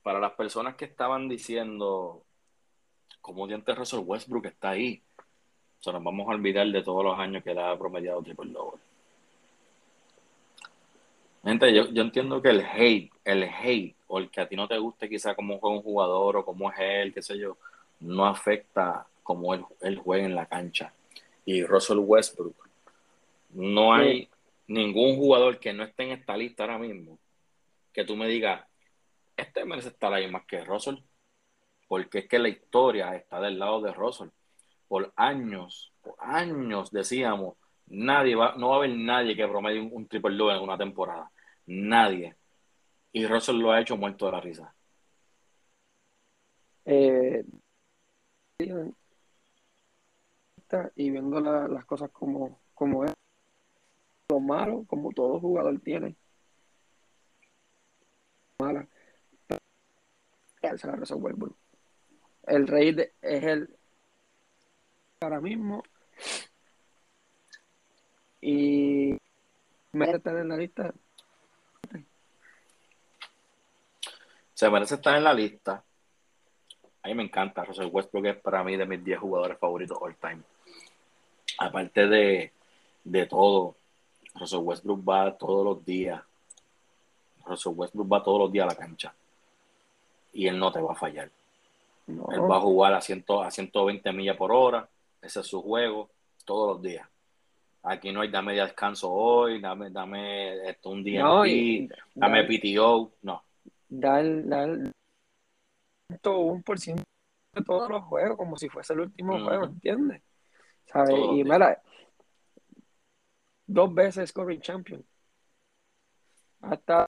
Para 0.04 0.20
las 0.20 0.34
personas 0.34 0.76
que 0.76 0.86
estaban 0.86 1.28
diciendo 1.28 2.24
cómo 3.22 3.48
dientes 3.48 3.76
Russell 3.76 4.04
Westbrook 4.06 4.46
está 4.46 4.70
ahí, 4.70 5.02
nos 5.92 6.04
vamos 6.04 6.28
a 6.28 6.32
olvidar 6.32 6.68
de 6.68 6.84
todos 6.84 7.04
los 7.04 7.18
años 7.18 7.44
que 7.44 7.54
da 7.54 7.78
promediado 7.78 8.22
triple 8.22 8.52
doble. 8.52 8.82
Gente, 11.44 11.74
yo, 11.74 11.90
yo 11.90 12.02
entiendo 12.02 12.42
que 12.42 12.50
el 12.50 12.62
hate, 12.62 13.12
el 13.24 13.44
hate, 13.44 13.96
o 14.08 14.18
el 14.18 14.30
que 14.30 14.42
a 14.42 14.48
ti 14.48 14.56
no 14.56 14.68
te 14.68 14.78
guste 14.78 15.08
quizá 15.08 15.36
cómo 15.36 15.60
juega 15.60 15.76
un 15.78 15.84
jugador 15.84 16.38
o 16.38 16.46
cómo 16.46 16.72
es 16.72 16.80
él, 16.80 17.14
qué 17.14 17.22
sé 17.22 17.38
yo, 17.38 17.58
no 18.00 18.26
afecta 18.26 19.06
cómo 19.22 19.54
él, 19.54 19.64
él 19.82 19.98
juega 19.98 20.26
en 20.26 20.36
la 20.36 20.48
cancha. 20.48 20.92
Y 21.46 21.64
Russell 21.64 22.00
Westbrook, 22.00 22.56
no 23.52 23.94
hay 23.94 24.28
ningún 24.68 25.18
jugador 25.18 25.60
que 25.60 25.74
no 25.74 25.84
esté 25.84 26.04
en 26.04 26.12
esta 26.12 26.36
lista 26.36 26.64
ahora 26.64 26.80
mismo 26.80 27.20
que 27.96 28.04
tú 28.04 28.18
me 28.18 28.28
digas, 28.28 28.62
este 29.38 29.64
merece 29.64 29.88
estar 29.88 30.14
ahí 30.14 30.30
más 30.30 30.46
que 30.46 30.64
Russell, 30.66 30.98
porque 31.88 32.20
es 32.20 32.28
que 32.28 32.38
la 32.38 32.50
historia 32.50 33.16
está 33.16 33.40
del 33.40 33.58
lado 33.58 33.80
de 33.80 33.94
Russell. 33.94 34.28
Por 34.88 35.12
años, 35.16 35.94
por 36.02 36.16
años 36.20 36.92
decíamos, 36.92 37.58
nadie 37.88 38.36
va, 38.36 38.56
no 38.56 38.70
va 38.70 38.76
a 38.76 38.78
haber 38.78 38.92
nadie 38.98 39.36
que 39.36 39.48
promedie 39.48 39.82
un, 39.82 40.08
triple 40.08 40.36
doble 40.36 40.58
en 40.58 40.64
una 40.64 40.78
temporada. 40.78 41.32
Nadie. 41.66 42.36
Y 43.12 43.26
Russell 43.26 43.58
lo 43.58 43.72
ha 43.72 43.82
hecho 43.82 43.98
muerto 43.98 44.26
de 44.26 44.32
la 44.32 44.42
risa. 44.42 44.76
Eh, 46.86 47.44
y 50.96 51.10
viendo 51.10 51.40
las 51.40 51.86
cosas 51.86 52.12
como, 52.12 52.60
como 52.74 53.06
es, 53.06 53.14
lo 54.30 54.40
malo, 54.40 54.86
como 54.88 55.12
todo 55.12 55.40
jugador 55.40 55.80
tiene. 55.82 56.16
Mala. 58.60 58.88
El 62.48 62.68
rey 62.68 62.92
de, 62.94 63.14
es 63.22 63.44
el 63.44 63.78
ahora 65.22 65.40
mismo 65.40 65.84
y 68.42 69.18
merece 69.92 70.18
estar 70.18 70.38
en 70.38 70.50
la 70.50 70.58
lista. 70.58 70.94
Se 74.54 74.70
merece 74.70 74.96
estar 74.96 75.16
en 75.18 75.24
la 75.24 75.34
lista. 75.34 75.84
A 77.04 77.08
mí 77.08 77.14
me 77.16 77.24
encanta. 77.24 77.66
Russell 77.66 77.90
Westbrook 77.92 78.26
es 78.26 78.38
para 78.38 78.64
mí 78.64 78.78
de 78.78 78.86
mis 78.86 79.04
10 79.04 79.20
jugadores 79.20 79.58
favoritos 79.58 79.98
all 80.00 80.16
time. 80.16 80.42
Aparte 81.60 82.08
de, 82.08 82.54
de 83.04 83.26
todo, 83.26 83.76
Russell 84.36 84.60
Westbrook 84.60 85.08
va 85.08 85.38
todos 85.38 85.66
los 85.66 85.86
días. 85.86 86.22
Russell 87.46 87.74
Westbrook 87.76 88.12
va 88.12 88.24
todos 88.24 88.40
los 88.40 88.52
días 88.52 88.66
a 88.66 88.70
la 88.70 88.76
cancha. 88.76 89.14
Y 90.34 90.48
él 90.48 90.60
no 90.60 90.72
te 90.72 90.82
va 90.82 90.94
a 90.94 90.96
fallar. 90.96 91.30
Él 92.08 92.52
va 92.52 92.58
a 92.58 92.62
jugar 92.62 92.94
a, 92.94 93.02
100, 93.02 93.26
a 93.44 93.50
120 93.50 94.12
millas 94.14 94.38
por 94.38 94.52
hora. 94.52 94.88
Ese 95.26 95.40
es 95.40 95.48
su 95.48 95.60
juego 95.62 96.12
todos 96.46 96.76
los 96.76 96.82
días. 96.84 97.10
Aquí 97.82 98.12
no 98.12 98.22
hay 98.22 98.30
dame 98.30 98.54
de 98.54 98.62
descanso 98.62 99.12
hoy, 99.12 99.60
dame, 99.60 99.90
dame 99.90 100.70
esto 100.70 100.90
un 100.92 101.04
día 101.04 101.22
no, 101.22 101.44
dame 102.14 102.44
PTO, 102.44 103.12
no. 103.24 103.44
Da 103.90 104.20
el, 104.20 104.48
da 104.48 104.64
el 104.64 104.92
un 106.26 106.64
por 106.64 106.80
ciento 106.80 107.04
de 107.54 107.64
todos 107.64 107.90
los 107.90 108.04
juegos, 108.04 108.38
como 108.38 108.56
si 108.58 108.70
fuese 108.70 108.94
el 108.94 109.02
último 109.02 109.44
juego, 109.44 109.66
¿entiendes? 109.66 110.22
¿Sabes? 110.86 111.16
y 111.16 111.44
mira, 111.44 111.82
dos 113.66 113.94
veces 113.94 114.30
scoring 114.30 114.62
champion. 114.62 115.04
Hasta 116.62 117.08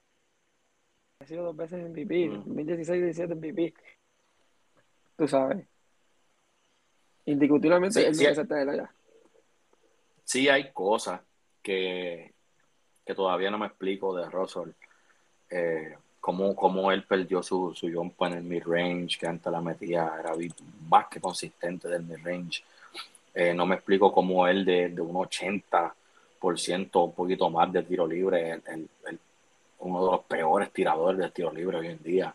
ha 1.20 1.26
sido 1.26 1.44
dos 1.44 1.56
veces 1.56 1.88
MVP, 1.88 2.28
2016 2.28 3.00
y 3.00 3.04
17 3.04 3.34
MVP. 3.34 3.74
Tú 5.16 5.28
sabes. 5.28 5.66
Indiscutiblemente, 7.30 8.00
sí, 8.00 8.06
él 8.06 8.14
sí, 8.14 8.24
de 8.24 8.70
allá 8.70 8.90
sí 10.28 10.46
hay 10.46 10.70
cosas 10.72 11.20
que, 11.62 12.32
que 13.04 13.14
todavía 13.14 13.50
no 13.50 13.56
me 13.56 13.66
explico 13.66 14.14
de 14.14 14.28
Russell. 14.28 14.70
Eh, 15.48 15.96
cómo, 16.20 16.92
él 16.92 17.04
perdió 17.04 17.42
su, 17.42 17.74
su 17.74 17.90
jump 17.90 18.20
en 18.22 18.34
el 18.34 18.44
mid-range, 18.44 19.18
que 19.18 19.26
antes 19.26 19.50
la 19.50 19.62
metía, 19.62 20.12
era 20.20 20.32
más 20.90 21.06
que 21.08 21.18
consistente 21.18 21.88
del 21.88 22.02
mid-range. 22.02 22.62
Eh, 23.32 23.54
no 23.54 23.64
me 23.64 23.76
explico 23.76 24.12
cómo 24.12 24.46
él 24.46 24.66
de, 24.66 24.90
de 24.90 25.00
un 25.00 25.14
80%, 25.14 27.04
un 27.04 27.14
poquito 27.14 27.48
más 27.48 27.72
de 27.72 27.82
tiro 27.84 28.06
libre, 28.06 28.60
uno 29.78 30.04
de 30.04 30.10
los 30.10 30.24
peores 30.24 30.70
tiradores 30.72 31.18
de 31.20 31.30
tiro 31.30 31.50
libre 31.50 31.78
hoy 31.78 31.86
en 31.86 32.02
día. 32.02 32.34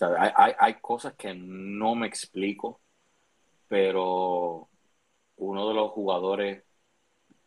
hay, 0.00 0.30
hay, 0.34 0.52
hay 0.58 0.74
cosas 0.80 1.12
que 1.12 1.32
no 1.32 1.94
me 1.94 2.08
explico, 2.08 2.80
pero 3.74 4.68
uno 5.38 5.68
de 5.68 5.74
los 5.74 5.90
jugadores 5.90 6.62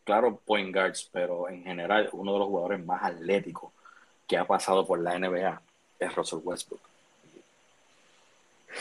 claro, 0.03 0.41
point 0.45 0.75
guards, 0.75 1.09
pero 1.09 1.47
en 1.47 1.63
general 1.63 2.09
uno 2.11 2.33
de 2.33 2.39
los 2.39 2.49
jugadores 2.49 2.85
más 2.85 3.01
atléticos 3.01 3.71
que 4.27 4.37
ha 4.37 4.45
pasado 4.45 4.85
por 4.85 4.99
la 4.99 5.17
NBA 5.17 5.61
es 5.99 6.15
Russell 6.15 6.41
Westbrook. 6.43 6.81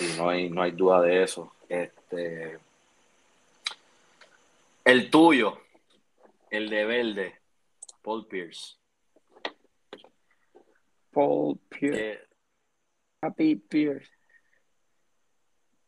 Y 0.00 0.18
no 0.18 0.28
hay, 0.28 0.50
no 0.50 0.60
hay 0.60 0.72
duda 0.72 1.00
de 1.02 1.22
eso. 1.22 1.52
Este, 1.68 2.58
el 4.84 5.08
tuyo, 5.08 5.60
el 6.50 6.68
de 6.68 6.84
verde, 6.84 7.40
Paul 8.02 8.26
Pierce. 8.26 8.74
Paul 11.12 11.60
Pierce. 11.68 12.26
Capi 13.20 13.54
Pierce. 13.54 14.15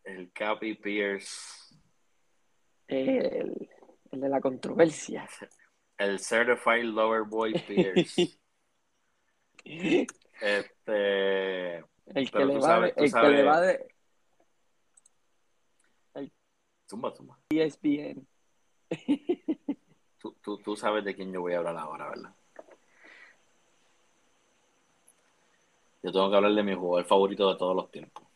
El 0.08 0.32
Capi 0.32 0.74
Pierce. 0.74 1.76
El 2.86 3.68
el 4.10 4.20
de 4.20 4.28
la 4.28 4.40
controversia. 4.40 5.28
El 5.96 6.18
Certified 6.18 6.84
Lover 6.84 7.22
Boy 7.24 7.52
Pierce. 7.66 8.38
este. 10.40 11.76
El 12.06 12.30
que, 12.30 12.44
le 12.44 12.58
va, 12.58 12.80
de, 12.80 12.94
el 12.96 13.12
que 13.12 13.28
le 13.28 13.42
va 13.42 13.60
de. 13.60 13.94
El... 16.14 16.32
Zumba, 16.88 17.14
zumba. 17.14 17.38
ESPN. 17.50 18.26
tú, 20.18 20.36
tú, 20.40 20.58
tú 20.58 20.76
sabes 20.76 21.04
de 21.04 21.14
quién 21.14 21.32
yo 21.32 21.42
voy 21.42 21.52
a 21.52 21.58
hablar 21.58 21.76
ahora, 21.76 22.08
¿verdad? 22.08 22.34
Yo 26.02 26.12
tengo 26.12 26.30
que 26.30 26.36
hablar 26.36 26.52
de 26.52 26.62
mi 26.62 26.74
jugador 26.74 27.04
favorito 27.06 27.52
de 27.52 27.58
todos 27.58 27.76
los 27.76 27.90
tiempos. 27.90 28.27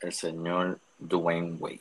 El 0.00 0.12
señor 0.12 0.78
Dwayne 0.98 1.56
Wade. 1.58 1.80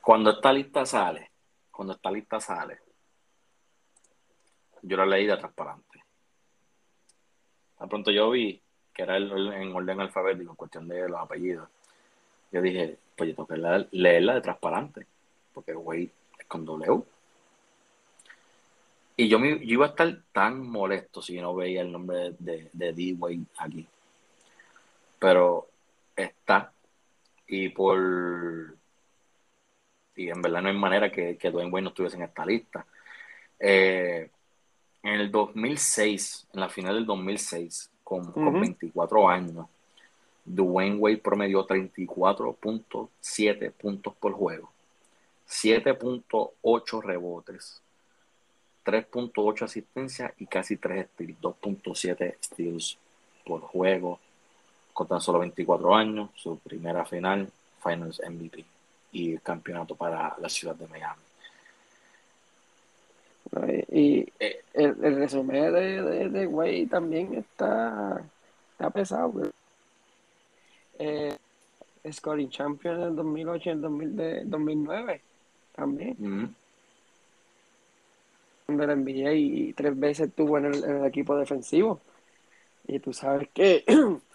Cuando 0.00 0.30
esta 0.30 0.52
lista 0.52 0.86
sale, 0.86 1.30
cuando 1.70 1.94
esta 1.94 2.10
lista 2.10 2.40
sale, 2.40 2.78
yo 4.82 4.96
la 4.96 5.06
leí 5.06 5.26
de 5.26 5.32
atrás 5.32 5.52
para. 5.54 5.76
De 7.80 7.86
pronto 7.86 8.10
yo 8.10 8.30
vi 8.30 8.60
que 8.92 9.02
era 9.02 9.16
en 9.16 9.72
orden 9.72 10.00
alfabético, 10.00 10.50
en 10.50 10.56
cuestión 10.56 10.88
de 10.88 11.08
los 11.08 11.20
apellidos. 11.20 11.68
Yo 12.52 12.60
dije, 12.60 12.98
pues 13.16 13.30
yo 13.30 13.36
tengo 13.36 13.48
que 13.48 13.88
leerla 13.92 14.40
de 14.40 14.50
adelante, 14.50 15.06
porque 15.54 15.72
güey 15.72 16.10
es 16.38 16.46
con 16.46 16.64
W. 16.64 17.02
Y 19.16 19.28
yo, 19.28 19.38
me, 19.38 19.58
iba 19.62 19.86
a 19.86 19.90
estar 19.90 20.22
tan 20.32 20.66
molesto 20.66 21.22
si 21.22 21.40
no 21.40 21.54
veía 21.54 21.82
el 21.82 21.92
nombre 21.92 22.34
de, 22.38 22.70
de 22.72 22.92
D-Wade 22.92 23.44
aquí. 23.58 23.86
Pero 25.18 25.69
está. 26.22 26.72
Y 27.46 27.70
por 27.70 28.78
y 30.16 30.28
en 30.28 30.42
verdad 30.42 30.62
no 30.62 30.68
hay 30.68 30.76
manera 30.76 31.10
que, 31.10 31.38
que 31.38 31.50
Dwayne 31.50 31.70
Wade 31.70 31.82
no 31.82 31.88
estuviese 31.88 32.16
en 32.16 32.24
esta 32.24 32.44
lista. 32.44 32.84
Eh, 33.58 34.28
en 35.02 35.14
el 35.14 35.30
2006, 35.30 36.48
en 36.52 36.60
la 36.60 36.68
final 36.68 36.96
del 36.96 37.06
2006, 37.06 37.90
con, 38.04 38.30
24 38.34 39.26
años, 39.28 39.66
Dwayne 40.44 40.96
Wade 40.96 41.16
promedió 41.18 41.66
34.7 41.66 43.72
puntos 43.72 44.14
por 44.16 44.32
juego, 44.32 44.70
7.8 45.48 47.02
rebotes, 47.02 47.80
3.8 48.84 49.62
asistencias 49.62 50.32
y 50.38 50.46
casi 50.46 50.76
3 50.76 51.06
steals, 51.14 51.40
2.7 51.40 52.36
steals 52.42 52.98
por 53.46 53.62
juego, 53.62 54.20
con 55.00 55.08
tan 55.08 55.20
solo 55.22 55.38
24 55.38 55.94
años, 55.94 56.28
su 56.34 56.58
primera 56.58 57.06
final, 57.06 57.50
Finals 57.82 58.20
MVP 58.20 58.62
y 59.12 59.32
el 59.32 59.40
campeonato 59.40 59.94
para 59.94 60.36
la 60.38 60.48
ciudad 60.50 60.74
de 60.74 60.86
Miami. 60.88 61.22
Y 63.90 64.30
eh, 64.38 64.60
el, 64.74 65.16
resumen 65.16 65.72
de, 65.72 66.02
de, 66.02 66.28
de 66.28 66.46
Way 66.46 66.84
también 66.84 67.32
está, 67.32 68.22
está 68.72 68.90
pesado. 68.90 69.50
Eh, 70.98 71.34
scoring 72.12 72.50
champion 72.50 73.02
en 73.02 73.16
2008 73.16 73.70
y 73.70 73.72
en 73.72 74.50
2009 74.50 75.22
también. 75.74 76.54
De 78.68 78.86
la 78.86 78.94
NBA 78.94 79.32
y 79.32 79.72
tres 79.72 79.98
veces 79.98 80.28
estuvo 80.28 80.58
en 80.58 80.66
el, 80.66 80.84
en 80.84 80.96
el 80.98 81.06
equipo 81.06 81.38
defensivo. 81.38 82.02
Y 82.86 82.98
tú 82.98 83.14
sabes 83.14 83.48
que 83.54 83.82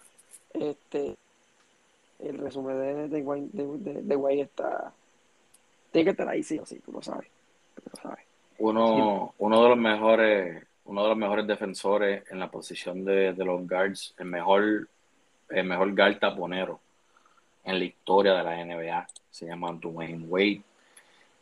este 0.60 1.16
el 2.18 2.38
resumen 2.38 2.78
de, 2.78 3.08
de, 3.08 3.22
de, 3.22 4.02
de, 4.02 4.40
está. 4.40 4.92
Tiene 5.92 6.04
que 6.04 6.10
estar 6.10 6.28
ahí, 6.28 6.42
sí 6.42 6.58
o 6.58 6.66
sí, 6.66 6.80
tú 6.80 6.92
lo 6.92 7.02
sabes. 7.02 7.28
Tú 7.74 7.82
lo 7.90 8.00
sabes. 8.00 8.24
Uno, 8.58 9.34
uno 9.38 9.62
de 9.62 9.68
los 9.68 9.78
mejores, 9.78 10.66
uno 10.86 11.02
de 11.02 11.08
los 11.08 11.18
mejores 11.18 11.46
defensores 11.46 12.24
en 12.30 12.38
la 12.38 12.50
posición 12.50 13.04
de, 13.04 13.32
los 13.32 13.68
guards, 13.68 14.14
el 14.18 14.26
mejor, 14.26 14.88
el 15.50 15.64
mejor 15.64 15.94
guard 15.94 16.18
taponero 16.18 16.80
en 17.64 17.78
la 17.78 17.84
historia 17.84 18.34
de 18.34 18.42
la 18.42 18.64
NBA. 18.64 19.06
Se 19.30 19.46
llama 19.46 19.72
Dwayne 19.72 20.26
Wade. 20.26 20.62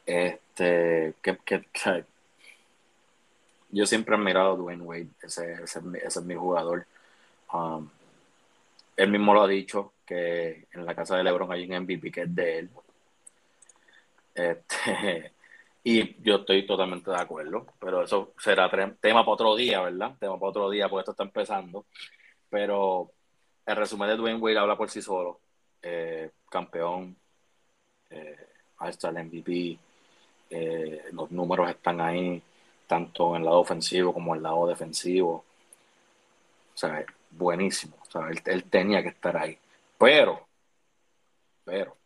Este, 0.06 1.14
que, 1.22 1.38
yo 3.70 3.86
siempre 3.86 4.14
he 4.14 4.18
admirado 4.18 4.52
a 4.52 4.56
Dwayne 4.56 4.82
Wade, 4.82 5.08
ese, 5.22 5.54
ese, 5.54 5.80
es 6.04 6.22
mi 6.22 6.34
jugador. 6.34 6.86
Um, 7.52 7.88
él 8.96 9.10
mismo 9.10 9.34
lo 9.34 9.42
ha 9.42 9.48
dicho, 9.48 9.94
que 10.06 10.68
en 10.72 10.84
la 10.84 10.94
casa 10.94 11.16
de 11.16 11.24
LeBron 11.24 11.52
hay 11.52 11.64
un 11.64 11.82
MVP 11.82 12.10
que 12.10 12.22
es 12.22 12.34
de 12.34 12.58
él. 12.58 12.70
Este, 14.34 15.32
y 15.84 16.22
yo 16.22 16.36
estoy 16.36 16.66
totalmente 16.66 17.10
de 17.10 17.16
acuerdo, 17.16 17.66
pero 17.78 18.02
eso 18.02 18.34
será 18.38 18.70
tema 19.00 19.22
para 19.22 19.32
otro 19.32 19.56
día, 19.56 19.80
¿verdad? 19.82 20.16
Tema 20.18 20.38
para 20.38 20.50
otro 20.50 20.70
día, 20.70 20.88
porque 20.88 21.00
esto 21.02 21.10
está 21.12 21.24
empezando. 21.24 21.86
Pero 22.50 23.12
el 23.66 23.76
resumen 23.76 24.08
de 24.08 24.16
Dwayne 24.16 24.40
Wade 24.40 24.58
habla 24.58 24.76
por 24.76 24.90
sí 24.90 25.02
solo. 25.02 25.40
Eh, 25.82 26.30
campeón, 26.50 27.16
eh, 28.10 28.36
hasta 28.78 29.08
el 29.10 29.18
MVP, 29.26 29.78
eh, 30.50 31.04
los 31.12 31.30
números 31.30 31.68
están 31.70 32.00
ahí, 32.00 32.40
tanto 32.86 33.30
en 33.30 33.42
el 33.42 33.44
lado 33.46 33.60
ofensivo 33.60 34.12
como 34.12 34.32
en 34.34 34.38
el 34.38 34.42
lado 34.44 34.66
defensivo. 34.66 35.44
O 36.74 36.76
sea, 36.76 37.04
buenísimo. 37.30 37.96
O 38.14 38.18
sea, 38.18 38.28
él, 38.28 38.40
él 38.46 38.64
tenía 38.64 39.02
que 39.02 39.08
estar 39.08 39.36
ahí. 39.36 39.58
Pero, 39.98 40.46
pero, 41.64 41.96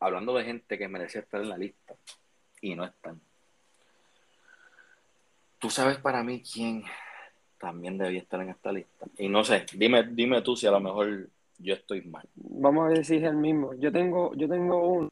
hablando 0.00 0.34
de 0.34 0.44
gente 0.44 0.78
que 0.78 0.88
merecía 0.88 1.20
estar 1.20 1.40
en 1.40 1.48
la 1.48 1.58
lista 1.58 1.94
y 2.60 2.74
no 2.74 2.84
están. 2.84 3.20
Tú 5.58 5.70
sabes 5.70 5.98
para 5.98 6.22
mí 6.22 6.42
quién 6.42 6.84
también 7.58 7.98
debía 7.98 8.20
estar 8.20 8.40
en 8.40 8.50
esta 8.50 8.70
lista. 8.70 9.06
Y 9.16 9.28
no 9.28 9.42
sé, 9.42 9.66
dime, 9.74 10.04
dime 10.04 10.42
tú 10.42 10.56
si 10.56 10.66
a 10.66 10.70
lo 10.70 10.80
mejor 10.80 11.28
yo 11.58 11.74
estoy 11.74 12.02
mal. 12.02 12.28
Vamos 12.36 12.86
a 12.86 12.88
ver 12.90 13.04
si 13.04 13.16
es 13.16 13.24
el 13.24 13.36
mismo. 13.36 13.74
Yo 13.74 13.90
tengo, 13.90 14.32
yo 14.34 14.48
tengo 14.48 14.86
un, 14.86 15.08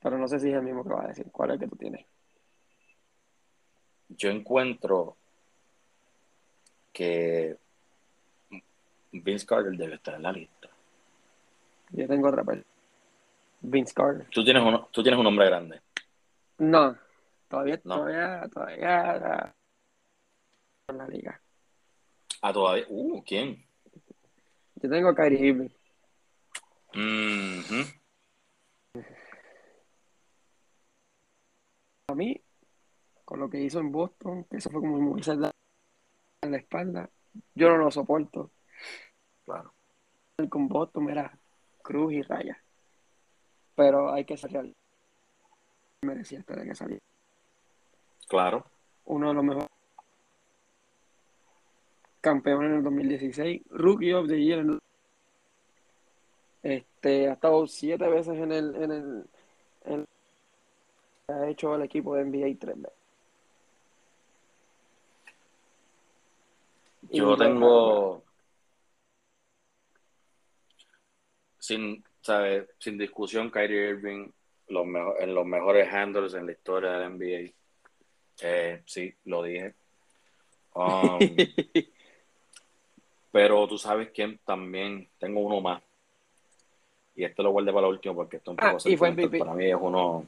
pero 0.00 0.16
no 0.18 0.28
sé 0.28 0.38
si 0.38 0.50
es 0.50 0.54
el 0.54 0.62
mismo 0.62 0.84
que 0.84 0.90
va 0.90 1.04
a 1.04 1.08
decir. 1.08 1.26
¿Cuál 1.32 1.50
es 1.50 1.54
el 1.54 1.60
que 1.60 1.68
tú 1.68 1.76
tienes? 1.76 2.06
Yo 4.08 4.30
encuentro 4.30 5.16
que 6.96 7.54
Vince 9.12 9.44
Carter 9.44 9.76
debe 9.76 9.96
estar 9.96 10.14
en 10.14 10.22
la 10.22 10.32
lista. 10.32 10.70
Yo 11.90 12.08
tengo 12.08 12.28
otra 12.28 12.42
persona. 12.42 12.64
Vince 13.60 13.92
Carter. 13.92 14.26
¿Tú 14.30 14.42
tienes, 14.42 14.62
un, 14.62 14.86
¿Tú 14.90 15.02
tienes 15.02 15.18
un 15.18 15.24
nombre 15.24 15.44
grande? 15.44 15.82
No, 16.56 16.96
todavía, 17.48 17.78
todavía, 17.82 18.48
todavía 18.50 19.54
en 20.88 20.98
la 20.98 21.06
liga. 21.06 21.38
Ah, 22.40 22.54
todavía. 22.54 22.86
Uh, 22.88 23.22
¿quién? 23.24 23.62
Yo 24.76 24.88
tengo 24.88 25.10
a 25.10 25.14
Kyrie 25.14 25.48
Irving. 25.48 25.68
A 32.08 32.14
mí, 32.14 32.40
con 33.26 33.40
lo 33.40 33.50
que 33.50 33.60
hizo 33.60 33.80
en 33.80 33.92
Boston, 33.92 34.44
que 34.44 34.56
eso 34.56 34.70
fue 34.70 34.80
como 34.80 34.98
muy 34.98 35.22
cerca 35.22 35.50
en 36.42 36.52
la 36.52 36.58
espalda, 36.58 37.08
yo 37.54 37.68
no 37.68 37.76
lo 37.76 37.90
soporto. 37.90 38.50
Claro. 39.44 39.72
Con 40.48 40.68
Boston 40.68 41.10
era 41.10 41.38
cruz 41.82 42.12
y 42.12 42.22
raya 42.22 42.60
pero 43.76 44.12
hay 44.12 44.24
que 44.24 44.36
salir. 44.36 44.74
Merecía 46.02 46.40
estar 46.40 46.60
que 46.64 46.74
salir. 46.74 46.98
Claro. 48.26 48.64
Uno 49.04 49.28
de 49.28 49.34
los 49.34 49.44
mejores 49.44 49.68
campeones 52.20 52.70
en 52.70 52.76
el 52.78 52.82
2016, 52.82 53.62
Rookie 53.70 54.12
of 54.14 54.26
the 54.26 54.42
Year. 54.42 54.66
Este, 56.62 57.28
ha 57.28 57.34
estado 57.34 57.66
siete 57.68 58.08
veces 58.08 58.36
en 58.36 58.50
el, 58.50 58.74
en 58.74 58.90
el, 59.84 60.06
ha 61.28 61.48
hecho 61.48 61.76
el 61.76 61.82
equipo 61.82 62.16
de 62.16 62.24
NBA 62.24 62.58
tres 62.58 62.76
veces. 62.80 62.95
Yo 67.10 67.36
tengo 67.36 68.24
sin 71.58 72.04
sin 72.78 72.98
discusión, 72.98 73.50
Kyrie 73.50 73.90
Irving 73.90 74.30
los 74.68 74.86
en 75.20 75.34
los 75.34 75.46
mejores 75.46 75.92
handles 75.92 76.34
en 76.34 76.46
la 76.46 76.52
historia 76.52 76.92
del 76.92 77.16
NBA. 77.16 77.52
Eh, 78.42 78.82
sí, 78.84 79.14
lo 79.24 79.42
dije. 79.42 79.74
Um, 80.74 81.18
pero 83.32 83.66
tú 83.66 83.78
sabes 83.78 84.10
quién 84.12 84.38
también, 84.44 85.08
tengo 85.18 85.40
uno 85.40 85.60
más. 85.60 85.82
Y 87.14 87.24
este 87.24 87.42
lo 87.42 87.50
guardé 87.50 87.72
para 87.72 87.86
el 87.86 87.94
último 87.94 88.14
porque 88.14 88.36
esto 88.36 88.50
un 88.50 88.56
poco 88.58 88.76
ah, 88.76 88.88
y 88.88 88.96
fue 88.96 89.10
MVP. 89.10 89.38
Para 89.38 89.54
mí 89.54 89.66
es 89.66 89.76
uno. 89.78 90.26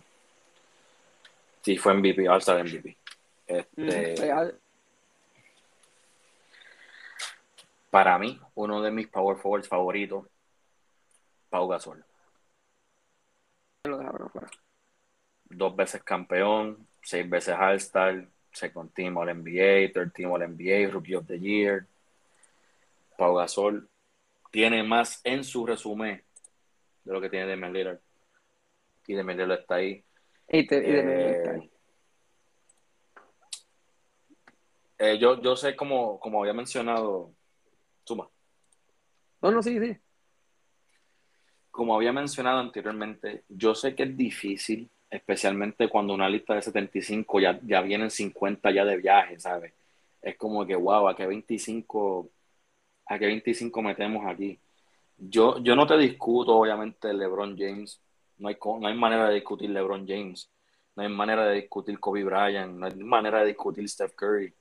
Sí, 1.62 1.76
fue 1.76 1.94
MVP, 1.94 2.28
All-Star 2.28 2.64
MVP. 2.64 2.96
Este, 3.46 4.14
para 7.90 8.18
mí, 8.18 8.40
uno 8.54 8.82
de 8.82 8.90
mis 8.90 9.08
power 9.08 9.38
forwards 9.38 9.68
favoritos 9.68 10.26
Pau 11.48 11.66
Gasol. 11.68 12.04
Dos 15.44 15.76
veces 15.76 16.02
campeón, 16.02 16.86
seis 17.02 17.28
veces 17.28 17.54
All-Star, 17.58 18.28
second 18.52 18.92
team 18.92 19.16
All 19.16 19.34
NBA, 19.34 19.92
third 19.92 20.12
team 20.12 20.30
All 20.30 20.46
NBA, 20.46 20.90
Rookie 20.90 21.14
of 21.14 21.26
the 21.26 21.38
Year. 21.38 21.86
Pau 23.16 23.34
Gasol 23.34 23.88
tiene 24.50 24.82
más 24.82 25.20
en 25.24 25.44
su 25.44 25.66
resumen 25.66 26.22
de 27.04 27.12
lo 27.12 27.20
que 27.20 27.30
tiene 27.30 27.46
Damian 27.46 27.72
Lillard. 27.72 28.00
Y 29.06 29.14
Damian 29.14 29.38
Lillard 29.38 29.60
está 29.60 29.76
ahí. 29.76 30.04
Y, 30.48 30.60
está 30.60 30.76
ahí. 30.76 30.84
Eh, 30.86 31.70
eh, 34.98 35.18
yo, 35.18 35.40
yo 35.40 35.56
sé 35.56 35.74
como, 35.74 36.20
como 36.20 36.40
había 36.40 36.52
mencionado, 36.52 37.32
suma. 38.08 38.28
No, 39.40 39.50
no, 39.50 39.62
sí, 39.62 39.78
sí 39.78 39.96
como 41.78 41.94
había 41.94 42.12
mencionado 42.12 42.58
anteriormente, 42.58 43.44
yo 43.48 43.72
sé 43.72 43.94
que 43.94 44.02
es 44.02 44.16
difícil, 44.16 44.90
especialmente 45.08 45.88
cuando 45.88 46.12
una 46.12 46.28
lista 46.28 46.56
de 46.56 46.62
75 46.62 47.38
ya, 47.38 47.60
ya 47.62 47.80
vienen 47.82 48.10
50 48.10 48.72
ya 48.72 48.84
de 48.84 48.96
viaje, 48.96 49.38
¿sabes? 49.38 49.72
Es 50.20 50.36
como 50.36 50.66
que, 50.66 50.74
wow, 50.74 51.06
¿a 51.06 51.14
qué 51.14 51.24
25, 51.24 52.28
a 53.06 53.16
qué 53.16 53.26
25 53.26 53.80
metemos 53.80 54.26
aquí? 54.26 54.58
Yo, 55.18 55.62
yo 55.62 55.76
no 55.76 55.86
te 55.86 55.96
discuto, 55.96 56.56
obviamente, 56.56 57.14
LeBron 57.14 57.56
James. 57.56 58.00
No 58.38 58.48
hay, 58.48 58.56
no 58.60 58.88
hay 58.88 58.94
manera 58.96 59.28
de 59.28 59.36
discutir 59.36 59.70
LeBron 59.70 60.04
James. 60.04 60.50
No 60.96 61.04
hay 61.04 61.08
manera 61.08 61.46
de 61.46 61.54
discutir 61.60 62.00
Kobe 62.00 62.24
Bryant. 62.24 62.76
No 62.76 62.86
hay 62.86 62.94
manera 62.96 63.38
de 63.42 63.46
discutir 63.46 63.88
Steph 63.88 64.16
Curry. 64.16 64.52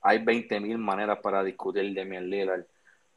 Hay 0.00 0.20
20.000 0.20 0.78
maneras 0.78 1.18
para 1.22 1.44
discutir 1.44 1.94
Damian 1.94 2.30
Lillard. 2.30 2.64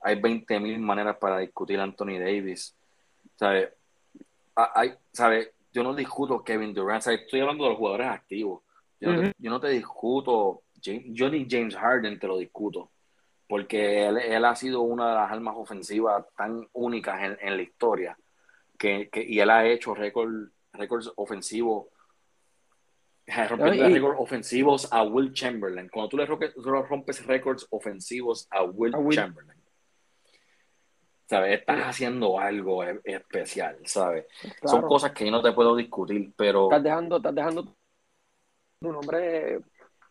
Hay 0.01 0.15
20.000 0.15 0.79
maneras 0.79 1.17
para 1.17 1.39
discutir 1.39 1.79
Anthony 1.79 2.19
Davis. 2.19 2.75
¿sabes? 3.39 3.69
Hay, 4.55 4.93
¿sabe? 5.13 5.53
Yo 5.71 5.81
no 5.81 5.95
discuto 5.95 6.43
Kevin 6.43 6.73
Durant, 6.73 7.07
estoy 7.07 7.39
hablando 7.39 7.63
de 7.63 7.69
los 7.69 7.79
jugadores 7.79 8.07
activos. 8.07 8.63
Yo, 8.99 9.13
no, 9.49 9.61
te, 9.61 9.69
discuto, 9.69 10.63
yo 10.81 11.29
ni 11.29 11.47
James 11.49 11.73
Harden 11.73 12.19
te 12.19 12.27
lo 12.27 12.37
discuto, 12.37 12.91
porque 13.47 14.07
él, 14.07 14.43
ha 14.43 14.55
sido 14.57 14.81
una 14.81 15.07
de 15.07 15.15
las 15.15 15.31
armas 15.31 15.55
ofensivas 15.57 16.25
tan 16.35 16.67
únicas 16.73 17.37
en, 17.39 17.55
la 17.55 17.61
historia, 17.61 18.17
que, 18.77 19.09
y 19.13 19.39
él 19.39 19.49
ha 19.49 19.65
hecho 19.65 19.95
récords 19.95 20.51
ofensivos 21.15 21.85
récords 23.25 24.17
ofensivos 24.17 24.91
a 24.91 25.03
Will 25.03 25.31
Chamberlain. 25.31 25.87
Cuando 25.87 26.09
tú 26.09 26.17
le 26.17 26.25
rompes 26.25 27.25
récords 27.25 27.67
ofensivos 27.69 28.47
a 28.49 28.63
Will, 28.63 28.91
Chamberlain, 29.11 29.58
¿sabes? 31.29 31.59
Estás 31.59 31.81
haciendo 31.81 32.39
algo 32.39 32.83
e-, 32.83 33.01
especial, 33.03 33.77
¿sabes? 33.85 34.25
Son 34.63 34.81
cosas 34.81 35.11
que 35.11 35.25
yo 35.25 35.31
no 35.31 35.41
te 35.41 35.51
puedo 35.51 35.75
discutir, 35.75 36.33
pero... 36.35 36.65
Estás 36.65 36.83
dejando, 36.83 37.17
estás 37.17 37.35
dejando 37.35 37.63
tu 37.65 38.91
nombre 38.91 39.55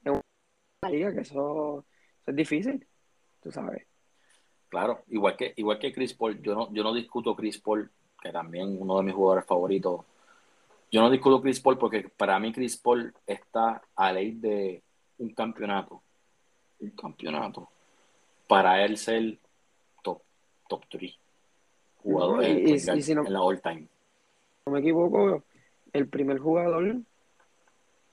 en 0.05 0.13
una 0.13 0.91
liga, 0.91 1.13
que 1.13 1.21
eso, 1.21 1.85
es 2.25 2.37
difícil, 2.37 2.87
tú 3.43 3.51
sabes. 3.51 3.85
Claro, 4.69 5.03
igual 5.09 5.37
que, 5.37 5.55
igual 5.57 5.79
que 5.79 5.93
Chris 5.93 6.15
Paul, 6.15 6.41
yo 6.41 6.55
no, 6.55 6.73
yo 6.73 6.85
no 6.85 6.95
discuto 6.95 7.35
Chris 7.35 7.59
Paul, 7.59 7.91
que 8.21 8.31
también 8.31 8.81
uno 8.81 8.99
de 8.99 9.03
mis 9.03 9.15
jugadores 9.15 9.47
favoritos. 9.47 10.05
Yo 10.91 11.01
no 11.01 11.11
discuto 11.11 11.43
Chris 11.43 11.61
Paul 11.61 11.79
porque 11.79 12.09
para 12.17 12.39
mí 12.39 12.53
Chris 12.53 12.77
Paul 12.77 13.13
está 13.27 13.83
a 13.97 14.13
ley 14.13 14.33
de 14.33 14.83
un 15.19 15.31
campeonato. 15.31 16.03
Un 16.81 16.91
campeonato. 16.91 17.69
Para 18.47 18.85
él 18.85 18.97
ser 18.97 19.39
top 20.69 20.85
3 20.89 21.19
jugadores 22.03 23.09
en 23.09 23.33
la 23.33 23.43
all 23.43 23.61
time. 23.61 23.87
No 24.67 24.73
me 24.73 24.81
equivoco, 24.81 25.43
el 25.93 26.09
primer 26.09 26.39
jugador 26.39 26.97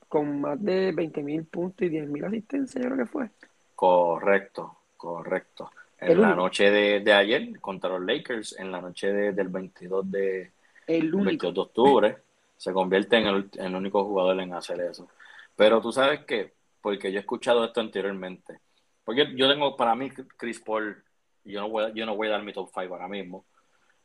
con 0.08 0.40
más 0.40 0.62
de 0.62 0.94
20.000 0.94 1.46
puntos 1.46 1.86
y 1.86 1.90
10.000 1.90 2.26
asistencias, 2.26 2.82
yo 2.82 2.90
creo 2.90 3.04
que 3.04 3.10
fue. 3.10 3.30
Correcto, 3.74 4.78
correcto. 4.96 5.70
En 5.98 6.20
la 6.20 6.34
noche 6.34 6.70
de, 6.70 7.12
ayer 7.12 7.58
contra 7.60 7.90
los 7.90 8.02
Lakers, 8.02 8.58
en 8.58 8.70
la 8.70 8.80
noche 8.80 9.12
del 9.12 9.48
22 9.48 10.10
de, 10.10 10.50
el 10.86 11.10
22 11.10 11.54
de 11.54 11.60
octubre, 11.60 12.16
se 12.56 12.72
convierte 12.72 13.16
en 13.16 13.26
el, 13.26 13.50
en 13.54 13.66
el 13.66 13.74
único 13.74 14.04
jugador 14.04 14.40
en 14.40 14.52
hacer 14.52 14.80
eso. 14.80 15.08
Pero 15.56 15.80
tú 15.80 15.92
sabes 15.92 16.20
que, 16.24 16.52
porque 16.82 17.10
yo 17.10 17.18
he 17.18 17.20
escuchado 17.20 17.64
esto 17.64 17.80
anteriormente, 17.80 18.60
porque 19.04 19.34
yo 19.34 19.48
tengo, 19.48 19.76
para 19.76 19.94
mí, 19.94 20.10
Chris 20.36 20.60
Paul, 20.60 21.02
yo 21.46 21.60
no 21.60 21.68
voy, 21.68 21.84
a, 21.84 21.88
yo 21.94 22.06
no 22.06 22.16
voy 22.16 22.28
a 22.28 22.32
dar 22.32 22.42
mi 22.42 22.52
top 22.52 22.70
5 22.74 22.94
ahora 22.94 23.08
mismo, 23.08 23.44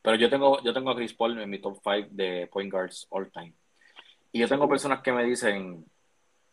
pero 0.02 0.16
yo 0.16 0.30
tengo, 0.30 0.62
yo 0.64 0.74
tengo 0.74 0.92
a 0.92 0.96
Chris 0.96 1.14
Paul 1.14 1.39
en 1.39 1.50
mi 1.50 1.60
top 1.60 1.80
5 1.84 2.08
de 2.12 2.48
point 2.52 2.72
guards 2.72 3.08
all 3.10 3.32
time. 3.32 3.54
Y 4.32 4.39
yo 4.39 4.48
tengo 4.48 4.68
personas 4.68 5.02
que 5.02 5.12
me 5.12 5.26
dicen, 5.26 5.86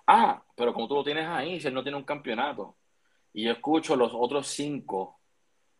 ah, 0.06 0.42
pero 0.56 0.74
como 0.74 0.88
tú 0.88 0.94
lo 0.96 1.04
tienes 1.04 1.26
ahí, 1.26 1.60
si 1.60 1.68
él 1.68 1.74
no 1.74 1.82
tiene 1.82 1.96
un 1.96 2.04
campeonato. 2.04 2.76
Y 3.32 3.44
yo 3.44 3.52
escucho 3.52 3.94
los 3.94 4.12
otros 4.14 4.48
cinco 4.48 5.20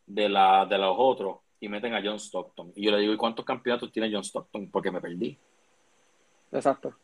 de, 0.06 0.28
la, 0.28 0.64
de 0.66 0.78
los 0.78 0.94
otros 0.96 1.38
y 1.60 1.68
meten 1.68 1.94
a 1.94 2.02
John 2.02 2.18
Stockton. 2.18 2.72
Y 2.76 2.84
yo 2.84 2.92
le 2.92 2.98
digo, 2.98 3.12
¿y 3.12 3.16
cuántos 3.16 3.44
campeonatos 3.44 3.90
tiene 3.90 4.10
John 4.12 4.22
Stockton? 4.22 4.70
Porque 4.70 4.90
me 4.90 5.00
perdí. 5.00 5.36
Exacto. 6.52 6.94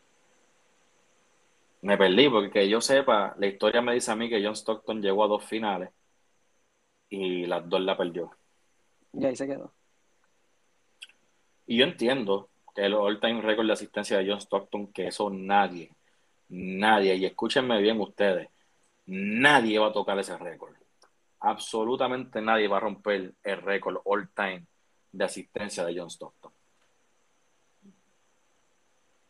Me 1.82 1.98
perdí, 1.98 2.28
porque 2.28 2.50
que 2.50 2.68
yo 2.68 2.80
sepa, 2.80 3.34
la 3.36 3.46
historia 3.46 3.82
me 3.82 3.94
dice 3.94 4.10
a 4.10 4.16
mí 4.16 4.28
que 4.28 4.42
John 4.42 4.54
Stockton 4.54 5.02
llegó 5.02 5.24
a 5.24 5.28
dos 5.28 5.44
finales 5.44 5.90
y 7.08 7.46
las 7.46 7.68
dos 7.68 7.80
la 7.80 7.96
perdió. 7.96 8.30
Y 9.12 9.24
ahí 9.24 9.36
se 9.36 9.46
quedó. 9.46 9.72
Y 11.66 11.78
yo 11.78 11.84
entiendo 11.84 12.50
que 12.74 12.84
el 12.84 12.94
all-time 12.94 13.40
record 13.40 13.66
de 13.66 13.72
asistencia 13.72 14.18
de 14.18 14.28
John 14.28 14.40
Stockton, 14.40 14.92
que 14.92 15.06
eso 15.06 15.30
nadie, 15.30 15.90
nadie, 16.48 17.14
y 17.14 17.24
escúchenme 17.24 17.80
bien 17.80 18.00
ustedes, 18.00 18.48
nadie 19.06 19.78
va 19.78 19.88
a 19.88 19.92
tocar 19.92 20.18
ese 20.18 20.36
récord. 20.36 20.74
Absolutamente 21.40 22.40
nadie 22.40 22.68
va 22.68 22.78
a 22.78 22.80
romper 22.80 23.34
el 23.42 23.62
récord 23.62 23.98
all-time 24.04 24.66
de 25.12 25.24
asistencia 25.24 25.84
de 25.84 25.98
John 25.98 26.10
Stockton. 26.10 26.52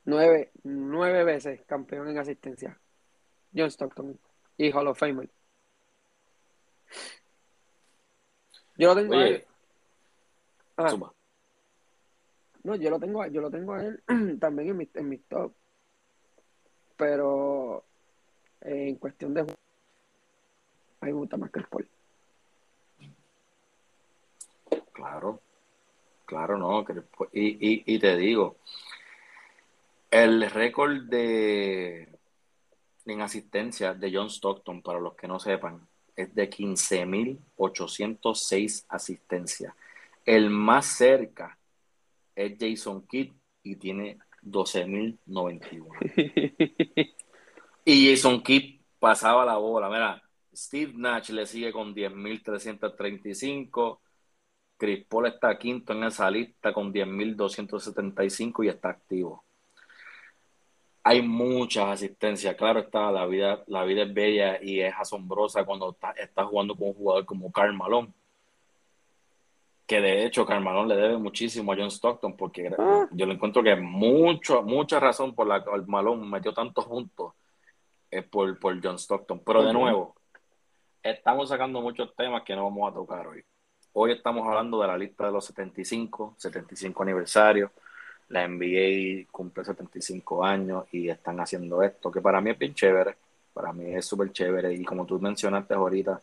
Nueve, 0.07 0.51
nueve 0.65 1.25
veces 1.25 1.63
campeón 1.67 2.09
en 2.09 2.19
asistencia. 2.19 2.79
John 3.55 3.71
Stockton 3.71 4.19
y 4.57 4.71
Hall 4.71 4.89
of 4.89 4.99
Famer. 4.99 5.31
Yo 8.77 8.89
lo 8.89 8.97
tengo 8.97 9.15
ahí. 9.15 9.45
Ah. 10.77 10.97
No, 12.65 12.77
yo 12.77 12.91
lo 12.91 12.99
tengo, 12.99 13.27
yo 13.27 13.41
lo 13.41 13.51
tengo 13.51 13.75
a 13.75 13.85
él 13.85 14.03
también 14.41 14.71
en 14.71 14.77
mi, 14.77 14.91
en 14.95 15.09
mi 15.09 15.19
top. 15.19 15.53
Pero 16.97 17.85
eh, 18.63 18.89
en 18.89 18.97
cuestión 18.97 19.35
de 19.35 19.43
a 19.43 19.45
mí 19.45 19.53
me 21.03 21.13
gusta 21.13 21.37
más 21.37 21.51
que 21.51 21.59
el 21.59 21.67
Paul. 21.67 21.89
Claro, 24.93 25.41
claro, 26.25 26.57
no. 26.57 26.85
Y, 27.33 27.49
y, 27.61 27.85
y 27.87 27.99
te 27.99 28.17
digo, 28.17 28.57
el 30.11 30.51
récord 30.51 31.03
de 31.03 32.09
en 33.07 33.21
asistencia 33.21 33.93
de 33.93 34.11
John 34.15 34.31
Stockton, 34.31 34.81
para 34.81 35.01
los 35.01 35.15
que 35.15 35.29
no 35.29 35.39
sepan, 35.39 35.87
es 36.17 36.35
de 36.35 36.51
15.806 36.51 38.87
asistencias. 38.89 39.73
El 40.25 40.51
más 40.51 40.87
cerca 40.87 41.57
es 42.35 42.57
Jason 42.59 43.07
Kidd 43.07 43.33
y 43.63 43.77
tiene 43.77 44.19
12.091. 44.43 47.05
y 47.85 48.11
Jason 48.11 48.43
Kidd 48.43 48.81
pasaba 48.99 49.45
la 49.45 49.57
bola. 49.57 49.89
Mira, 49.89 50.21
Steve 50.55 50.93
Nash 50.97 51.31
le 51.31 51.47
sigue 51.47 51.73
con 51.73 51.95
10.335. 51.95 54.01
Chris 54.77 55.07
Paul 55.07 55.27
está 55.27 55.57
quinto 55.59 55.93
en 55.93 56.05
esa 56.05 56.31
lista 56.31 56.73
con 56.73 56.93
10.275 56.93 58.65
y 58.65 58.69
está 58.69 58.91
activo. 58.91 59.45
Hay 61.05 61.23
muchas 61.23 61.87
asistencias, 61.89 62.57
claro 62.57 62.81
está, 62.81 63.13
la 63.13 63.27
vida, 63.27 63.63
la 63.67 63.85
vida 63.85 64.05
es 64.05 64.15
bella 64.15 64.59
y 64.63 64.81
es 64.81 64.95
asombrosa 64.97 65.65
cuando 65.65 65.91
estás 65.91 66.17
está 66.17 66.45
jugando 66.45 66.75
con 66.75 66.89
un 66.89 66.95
jugador 66.95 67.27
como 67.27 67.53
Karl 67.53 67.75
Malone 67.75 68.13
que 69.87 70.01
de 70.01 70.25
hecho 70.25 70.47
Carmalón 70.47 70.89
le 70.89 70.97
debe 70.97 71.19
muchísimo 71.19 71.73
a 71.73 71.77
John 71.77 71.91
Stockton, 71.91 72.37
porque 72.37 72.73
ah. 72.79 73.07
yo 73.11 73.27
le 73.27 73.35
encuentro 73.35 73.63
que 73.63 73.77
mucho, 73.77 74.63
mucha 74.63 74.99
razón 74.99 75.35
por 75.35 75.47
la 75.47 75.63
que 75.63 75.71
Malón 75.87 76.29
metió 76.31 76.55
tantos 76.55 76.85
juntos 76.85 77.35
es 78.11 78.25
por, 78.25 78.59
por 78.59 78.83
John 78.83 78.99
Stockton. 78.99 79.41
Pero 79.45 79.65
de 79.65 79.73
nuevo, 79.73 80.15
estamos 81.03 81.49
sacando 81.49 81.81
muchos 81.81 82.15
temas 82.17 82.43
que 82.45 82.57
no 82.57 82.65
vamos 82.65 82.91
a 82.91 82.95
tocar 82.95 83.27
hoy. 83.27 83.45
Hoy 83.93 84.13
estamos 84.13 84.47
hablando 84.47 84.81
de 84.81 84.89
la 84.89 84.97
lista 84.97 85.27
de 85.27 85.33
los 85.33 85.45
75, 85.45 86.35
75 86.39 87.03
aniversario. 87.03 87.71
La 88.29 88.47
NBA 88.49 89.27
cumple 89.31 89.65
75 89.65 90.45
años 90.45 90.85
y 90.93 91.09
están 91.09 91.41
haciendo 91.41 91.83
esto, 91.83 92.11
que 92.11 92.21
para 92.21 92.41
mí 92.41 92.51
es 92.51 92.59
bien 92.59 92.75
chévere. 92.75 93.17
Para 93.53 93.73
mí 93.73 93.95
es 93.95 94.05
súper 94.05 94.33
chévere. 94.33 94.73
Y 94.75 94.85
como 94.85 95.07
tú 95.07 95.21
mencionaste 95.21 95.75
ahorita, 95.75 96.21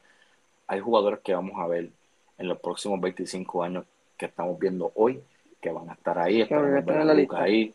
hay 0.68 0.80
jugadores 0.80 1.20
que 1.20 1.34
vamos 1.34 1.60
a 1.60 1.68
ver 1.68 1.90
en 2.38 2.48
los 2.48 2.60
próximos 2.60 3.00
25 3.00 3.64
años 3.64 3.86
que 4.18 4.26
estamos 4.26 4.58
viendo 4.60 4.92
hoy, 4.96 5.22
que 5.60 5.72
van 5.72 5.90
a 5.90 5.94
estar 5.94 6.18
ahí. 6.18 6.42
Esperamos 6.42 6.86
ver 6.86 6.98
a 6.98 7.14
Luca 7.14 7.42
ahí. 7.42 7.74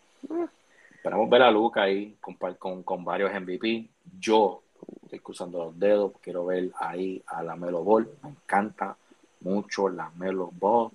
Esperamos 0.95 1.31
ver 1.31 1.43
a 1.43 1.51
Luca 1.51 1.83
ahí 1.83 2.17
con, 2.21 2.83
con, 2.83 3.05
varios 3.05 3.33
MVP. 3.33 3.89
Yo 4.19 4.63
estoy 5.05 5.21
cruzando 5.21 5.59
los 5.59 5.79
dedos, 5.79 6.13
quiero 6.21 6.47
ver 6.47 6.71
ahí 6.79 7.23
a 7.27 7.43
la 7.43 7.55
Melo 7.55 7.85
Ball. 7.85 8.09
Me 8.23 8.31
encanta 8.31 8.97
mucho 9.41 9.89
la 9.89 10.11
Melo 10.11 10.51
Ball. 10.53 10.91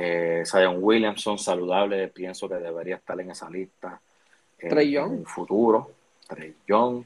Eh, 0.00 0.44
Zion 0.46 0.76
Williamson, 0.80 1.36
saludable, 1.38 2.06
pienso 2.08 2.48
que 2.48 2.54
debería 2.54 2.96
estar 2.96 3.20
en 3.20 3.32
esa 3.32 3.50
lista. 3.50 4.00
Eh, 4.56 4.68
en 4.70 5.02
un 5.02 5.26
futuro. 5.26 5.90
Trey 6.28 6.54
Young. 6.68 7.04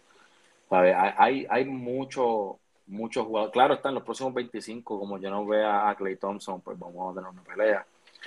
Hay, 0.68 1.47
hay 1.49 1.64
mucho, 1.64 2.59
muchos 2.86 3.26
jugadores. 3.26 3.53
Claro, 3.53 3.74
están 3.74 3.95
los 3.95 4.03
próximos 4.03 4.34
25, 4.34 4.99
como 4.99 5.18
yo 5.18 5.30
no 5.30 5.47
vea 5.47 5.88
a 5.88 5.95
Clay 5.95 6.16
Thompson, 6.16 6.61
pues 6.61 6.78
vamos 6.78 7.12
a 7.12 7.20
tener 7.20 7.30
una 7.30 7.43
pelea. 7.43 7.86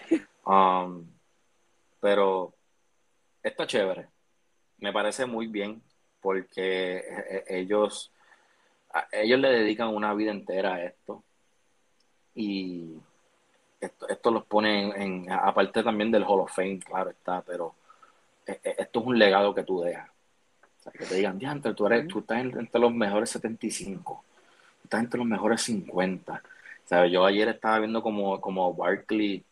Um, 0.47 1.03
pero 1.99 2.53
está 3.41 3.66
chévere. 3.66 4.07
Me 4.78 4.93
parece 4.93 5.26
muy 5.26 5.47
bien 5.47 5.82
porque 6.22 6.97
eh, 6.97 7.03
eh, 7.30 7.43
ellos, 7.47 8.11
ellos 9.11 9.39
le 9.39 9.49
dedican 9.49 9.88
una 9.88 10.13
vida 10.13 10.30
entera 10.30 10.76
a 10.76 10.84
esto. 10.84 11.24
Y 12.36 12.93
esto, 13.86 14.07
esto 14.09 14.31
los 14.31 14.45
pone 14.45 14.89
en, 15.01 15.31
aparte 15.31 15.83
también 15.83 16.11
del 16.11 16.23
Hall 16.23 16.41
of 16.41 16.53
Fame, 16.53 16.79
claro 16.79 17.09
está, 17.09 17.41
pero 17.41 17.75
eh, 18.45 18.59
esto 18.77 18.99
es 18.99 19.05
un 19.05 19.17
legado 19.17 19.53
que 19.53 19.63
tú 19.63 19.81
dejas. 19.81 20.09
O 20.09 20.83
sea, 20.83 20.91
que 20.91 21.05
te 21.05 21.15
digan, 21.15 21.39
diante, 21.39 21.73
tú, 21.73 21.88
eres, 21.88 22.07
tú 22.07 22.19
estás 22.19 22.39
entre 22.39 22.79
los 22.79 22.93
mejores 22.93 23.29
75 23.31 24.23
está 24.86 24.99
entre 24.99 25.17
los 25.17 25.27
mejores 25.27 25.61
50. 25.63 26.41
¿Sabes? 26.86 27.11
Yo 27.11 27.25
ayer 27.25 27.49
estaba 27.49 27.79
viendo 27.79 28.01
como, 28.01 28.39
como 28.39 28.73
Barkley, 28.73 29.43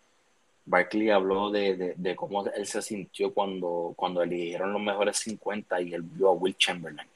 Barkley 0.65 1.09
habló 1.09 1.49
de, 1.49 1.95
de, 1.97 2.15
cómo 2.15 2.45
él 2.45 2.65
se 2.65 2.81
sintió 2.81 3.33
cuando, 3.33 3.93
cuando 3.95 4.21
eligieron 4.21 4.71
los 4.71 4.81
mejores 4.81 5.17
50 5.17 5.81
y 5.81 5.93
él 5.93 6.03
vio 6.03 6.29
a 6.29 6.33
Will 6.33 6.55
Chamberlain. 6.55 7.07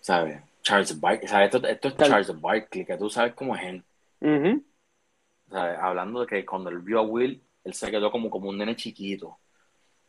¿Sabes? 0.00 0.40
Charles 0.62 1.00
Barkley, 1.00 1.28
¿sabes? 1.28 1.46
Esto, 1.46 1.66
esto, 1.66 1.88
es 1.88 1.96
Charles 1.96 2.40
Barkley, 2.40 2.84
que 2.84 2.96
tú 2.96 3.08
sabes 3.10 3.34
cómo 3.34 3.56
es 3.56 3.62
él. 3.64 3.82
¿Sabes? 5.50 5.78
Hablando 5.80 6.20
de 6.20 6.26
que 6.26 6.44
cuando 6.44 6.70
él 6.70 6.80
vio 6.80 6.98
a 6.98 7.02
Will, 7.02 7.42
él 7.64 7.74
se 7.74 7.90
quedó 7.90 8.10
como, 8.10 8.30
como 8.30 8.48
un 8.48 8.58
nene 8.58 8.76
chiquito. 8.76 9.38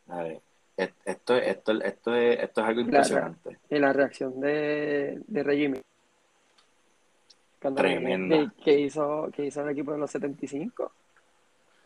¿Sabes? 0.07 0.41
Esto, 0.77 1.35
esto, 1.35 1.73
esto, 1.81 2.15
es, 2.15 2.39
esto 2.39 2.61
es 2.61 2.67
algo 2.67 2.81
impresionante. 2.81 3.59
Y 3.69 3.79
la 3.79 3.91
reacción 3.91 4.39
de, 4.39 5.21
de 5.27 5.43
Reggie 5.43 5.81
Tremenda. 7.59 8.53
Que, 8.63 8.79
hizo, 8.79 9.29
que 9.33 9.45
hizo 9.45 9.61
el 9.61 9.69
equipo 9.71 9.91
de 9.91 9.97
los 9.97 10.09
75. 10.11 10.93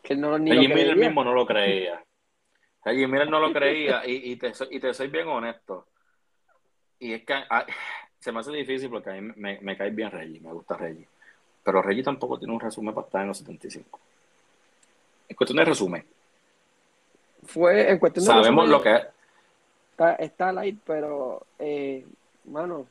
Que 0.03 0.15
no, 0.15 0.37
ni 0.37 0.51
Reggie 0.51 0.67
Miller 0.67 0.95
mismo 0.95 1.23
no 1.23 1.33
lo 1.33 1.45
creía. 1.45 2.03
Reggie 2.85 3.07
Miller 3.07 3.29
no 3.29 3.39
lo 3.39 3.51
creía 3.51 4.05
y, 4.05 4.31
y, 4.31 4.35
te, 4.35 4.51
y 4.69 4.79
te 4.79 4.93
soy 4.93 5.07
bien 5.07 5.27
honesto. 5.27 5.87
Y 6.99 7.13
es 7.13 7.25
que 7.25 7.33
ah, 7.33 7.65
se 8.19 8.31
me 8.31 8.41
hace 8.41 8.51
difícil 8.51 8.89
porque 8.89 9.09
a 9.09 9.13
mí 9.13 9.33
me, 9.35 9.59
me 9.61 9.75
cae 9.75 9.89
bien 9.89 10.11
Reggie, 10.11 10.39
me 10.39 10.53
gusta 10.53 10.77
Reggie. 10.77 11.07
Pero 11.63 11.81
Reggie 11.81 12.03
tampoco 12.03 12.37
tiene 12.37 12.53
un 12.53 12.59
resumen 12.59 12.93
para 12.93 13.05
estar 13.05 13.21
en 13.21 13.27
los 13.29 13.37
75. 13.37 13.99
En 15.29 15.35
cuestión 15.35 15.57
de 15.57 15.65
resumen. 15.65 16.05
Fue 17.45 17.89
en 17.89 17.99
cuestión 17.99 18.25
de 18.25 18.31
Sabemos 18.31 18.69
lo 18.69 18.81
que 18.81 18.95
es. 18.95 19.01
Está, 19.91 20.15
está 20.15 20.51
light, 20.51 20.79
pero, 20.85 21.45
eh, 21.59 22.05
mano, 22.45 22.87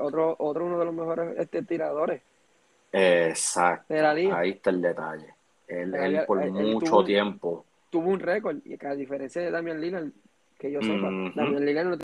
otro, 0.00 0.36
otro 0.38 0.64
uno 0.64 0.78
de 0.78 0.84
los 0.84 0.94
mejores 0.94 1.38
este, 1.38 1.62
tiradores. 1.62 2.22
Exacto. 2.92 3.94
Ahí 3.94 4.50
está 4.50 4.70
el 4.70 4.80
detalle. 4.80 5.34
Él, 5.68 6.24
por 6.26 6.44
mucho 6.50 7.04
tiempo. 7.04 7.64
Tuvo 7.90 8.10
un 8.10 8.20
récord, 8.20 8.56
y 8.64 8.76
que 8.76 8.86
a 8.86 8.94
diferencia 8.94 9.42
de 9.42 9.50
Damian 9.50 9.80
Lillard, 9.80 10.08
que 10.58 10.70
yo 10.70 10.80
sepa, 10.80 11.08
Damian 11.34 11.64
Lillard 11.64 11.86
no 11.86 11.98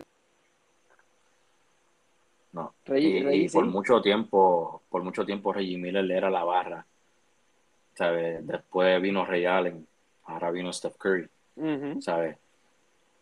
No. 2.52 2.74
y, 2.94 3.48
por 3.48 3.64
mucho 3.66 4.00
tiempo, 4.02 4.82
por 4.90 5.02
mucho 5.02 5.24
tiempo 5.24 5.52
Reggie 5.52 5.78
Miller 5.78 6.10
era 6.10 6.30
la 6.30 6.44
barra. 6.44 6.84
¿Sabes? 7.94 8.46
Después 8.46 9.00
vino 9.00 9.24
Ray 9.24 9.46
Allen, 9.46 9.86
ahora 10.24 10.50
vino 10.50 10.72
Steph 10.72 10.96
Curry. 10.96 11.28
¿Sabes? 12.00 12.36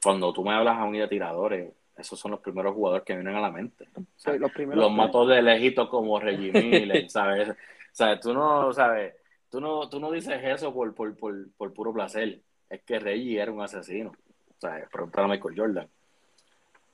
Cuando 0.03 0.33
tú 0.33 0.45
me 0.45 0.55
hablas 0.55 0.79
a 0.79 0.85
unidad 0.85 1.05
de 1.05 1.11
tiradores, 1.11 1.73
esos 1.97 2.19
son 2.19 2.33
los 2.33 2.41
primeros 2.41 2.75
jugadores 2.75 3.05
que 3.05 3.15
vienen 3.15 3.37
a 3.37 3.41
la 3.41 3.51
mente. 3.51 3.87
los, 3.95 4.77
los 4.77 4.93
matos 4.93 5.29
de 5.29 5.43
lejito 5.43 5.89
como 5.89 6.19
Reggie 6.19 6.53
Miller, 6.63 7.09
¿sabes? 7.11 7.55
¿Sabes? 7.93 8.21
Tú 8.21 8.33
no, 8.33 8.73
¿sabes? 8.73 9.15
Tú 9.51 9.61
no, 9.61 9.89
tú 9.89 10.01
no 10.01 10.11
dices 10.11 10.41
eso 10.43 10.73
por, 10.73 10.95
por, 10.95 11.15
por, 11.17 11.73
puro 11.75 11.93
placer. 11.93 12.41
Es 12.69 12.83
que 12.83 12.99
Reggie 12.99 13.41
era 13.41 13.53
un 13.53 13.61
asesino. 13.61 14.13
¿Sabes? 14.59 14.89
Preguntar 14.91 15.25
a 15.25 15.29
Michael 15.29 15.59
Jordan. 15.59 15.89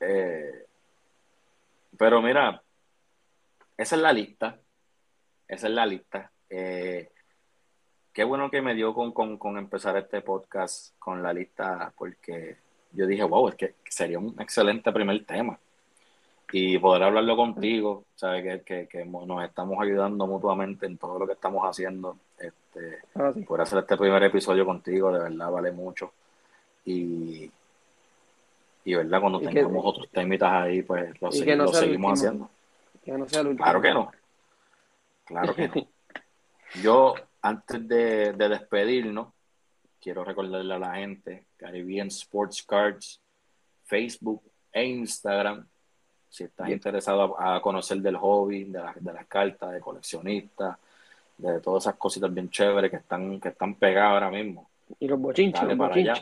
Eh, 0.01 0.66
pero 1.99 2.23
mira, 2.23 2.63
esa 3.77 3.97
es 3.97 4.03
la 4.03 4.13
lista. 4.13 4.59
Esa 5.49 5.69
es 5.69 5.73
la 5.73 5.87
lista. 5.87 6.31
Eh, 6.49 7.11
qué 8.13 8.25
bueno 8.25 8.51
que 8.51 8.63
me 8.63 8.75
dio 8.75 8.95
con, 8.95 9.13
con, 9.13 9.59
empezar 9.59 9.97
este 9.97 10.23
podcast 10.23 10.99
con 10.99 11.23
la 11.23 11.33
lista, 11.33 11.93
porque 11.97 12.57
yo 12.93 13.07
dije, 13.07 13.23
wow, 13.23 13.49
es 13.49 13.55
que 13.55 13.75
sería 13.89 14.19
un 14.19 14.35
excelente 14.41 14.91
primer 14.93 15.25
tema. 15.25 15.59
Y 16.53 16.79
poder 16.79 17.03
hablarlo 17.03 17.37
contigo, 17.37 18.05
sabes 18.15 18.63
que, 18.65 18.87
que, 18.89 19.05
nos 19.05 19.45
estamos 19.45 19.79
ayudando 19.83 20.27
mutuamente 20.27 20.87
en 20.87 20.97
todo 20.97 21.19
lo 21.19 21.27
que 21.27 21.33
estamos 21.35 21.65
haciendo. 21.65 22.19
Este, 22.39 23.01
ah, 23.17 23.33
Poder 23.47 23.63
hacer 23.63 23.81
este 23.81 23.97
primer 23.97 24.23
episodio 24.23 24.65
contigo, 24.65 25.13
de 25.13 25.19
verdad, 25.19 25.51
vale 25.51 25.73
mucho. 25.73 26.13
Y, 26.85 27.51
y 28.87 28.95
verdad, 28.95 29.21
cuando 29.21 29.41
tengamos 29.41 29.85
otros 29.85 30.09
temitas 30.11 30.53
ahí, 30.53 30.81
pues 30.83 31.21
lo, 31.21 31.33
seguimos 31.33 31.77
haciendo. 31.77 32.49
claro 33.57 33.83
que 33.83 33.93
no. 33.93 34.13
Claro 35.25 35.55
que 35.57 35.67
no. 35.67 35.75
Yo, 36.83 37.15
antes 37.43 37.89
de, 37.89 38.33
de 38.33 38.49
despedirnos, 38.49 39.27
quiero 40.01 40.23
recordarle 40.23 40.73
a 40.73 40.79
la 40.79 40.95
gente, 40.95 41.47
Caribbean 41.57 42.07
Sports 42.07 42.63
Cards, 42.63 43.21
Facebook 43.87 44.41
e 44.73 44.85
Instagram, 44.85 45.67
si 46.29 46.45
estás 46.45 46.69
interesado 46.69 47.35
a, 47.41 47.61
conocer 47.61 47.97
del 47.99 48.17
hobby, 48.17 48.65
de, 48.65 48.81
de 49.01 49.13
las 49.13 49.27
cartas, 49.27 49.73
de 49.73 49.81
coleccionistas, 49.81 50.77
de 51.39 51.61
todas 51.61 51.83
esas 51.83 51.97
cositas 51.97 52.33
bien 52.33 52.51
chéveres 52.51 52.93
que 52.93 52.99
están, 52.99 53.41
que 53.41 53.49
están 53.49 53.75
pegadas 53.75 54.13
ahora 54.13 54.31
mismo. 54.31 54.71
Y 55.01 55.09
los 55.09 55.19
bochinches. 55.19 55.61
Dale 55.61 55.77
para 55.77 55.95
allá. 55.97 56.15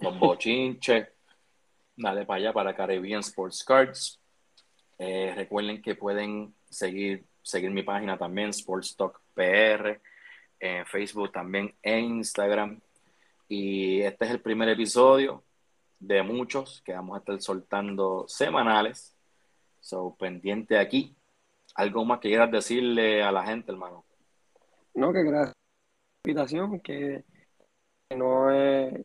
Los 0.00 0.18
bochinches. 0.18 1.11
Dale 1.96 2.24
para 2.24 2.38
allá 2.38 2.52
para 2.52 2.74
Caribbean 2.74 3.20
Sports 3.20 3.64
Cards. 3.64 4.20
Eh, 4.98 5.32
recuerden 5.34 5.82
que 5.82 5.94
pueden 5.94 6.54
seguir, 6.68 7.24
seguir 7.42 7.70
mi 7.70 7.82
página 7.82 8.16
también, 8.16 8.50
Sports 8.50 8.96
Talk 8.96 9.20
PR, 9.34 10.00
en 10.60 10.86
Facebook 10.86 11.32
también, 11.32 11.74
en 11.82 12.04
Instagram. 12.04 12.80
Y 13.48 14.00
este 14.00 14.24
es 14.24 14.30
el 14.30 14.40
primer 14.40 14.68
episodio 14.68 15.44
de 15.98 16.22
muchos 16.22 16.82
que 16.84 16.92
vamos 16.92 17.16
a 17.16 17.18
estar 17.18 17.40
soltando 17.40 18.24
semanales. 18.26 19.16
So, 19.80 20.16
pendiente 20.18 20.78
aquí. 20.78 21.16
¿Algo 21.74 22.04
más 22.04 22.20
que 22.20 22.28
quieras 22.28 22.50
decirle 22.50 23.22
a 23.22 23.32
la 23.32 23.44
gente, 23.44 23.72
hermano? 23.72 24.04
No, 24.94 25.12
que 25.12 25.22
gracias 25.22 25.56
invitación, 26.24 26.80
que 26.80 27.24
no 28.16 28.50
es... 28.50 29.04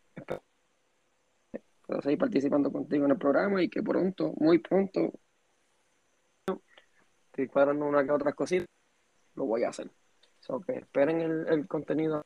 Puedo 1.88 2.02
seguir 2.02 2.20
participando 2.20 2.70
contigo 2.70 3.06
en 3.06 3.12
el 3.12 3.18
programa 3.18 3.64
y 3.64 3.70
que 3.70 3.82
pronto, 3.82 4.34
muy 4.38 4.60
pronto, 4.60 5.14
estoy 7.28 7.48
cuadrando 7.48 7.86
una 7.86 8.04
que 8.04 8.12
otras 8.12 8.36
cositas, 8.36 8.68
lo 9.36 9.46
voy 9.46 9.64
a 9.64 9.70
hacer. 9.70 9.90
So, 10.42 10.60
que 10.60 10.74
esperen 10.74 11.22
el, 11.22 11.48
el 11.48 11.66
contenido 11.66 12.26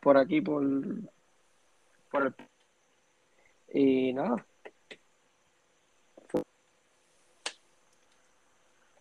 por 0.00 0.16
aquí, 0.16 0.40
por, 0.40 0.64
por 2.10 2.26
el... 2.26 2.34
Y 3.72 4.12
nada. 4.12 4.44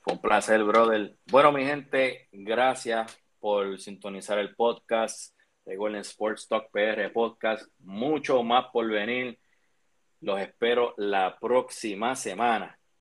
Fue 0.02 0.14
un 0.14 0.22
placer, 0.22 0.64
brother. 0.64 1.18
Bueno, 1.32 1.52
mi 1.52 1.66
gente, 1.66 2.28
gracias 2.32 3.20
por 3.40 3.80
sintonizar 3.80 4.38
el 4.38 4.56
podcast 4.56 5.36
de 5.66 5.76
Golden 5.76 6.02
Sports 6.02 6.48
Talk 6.48 6.72
PR 6.72 7.12
Podcast. 7.12 7.72
Mucho 7.80 8.44
más 8.44 8.66
por 8.72 8.90
venir. 8.90 9.40
Los 10.22 10.40
espero 10.40 10.94
la 10.98 11.38
próxima 11.40 12.16
semana. 12.16 12.81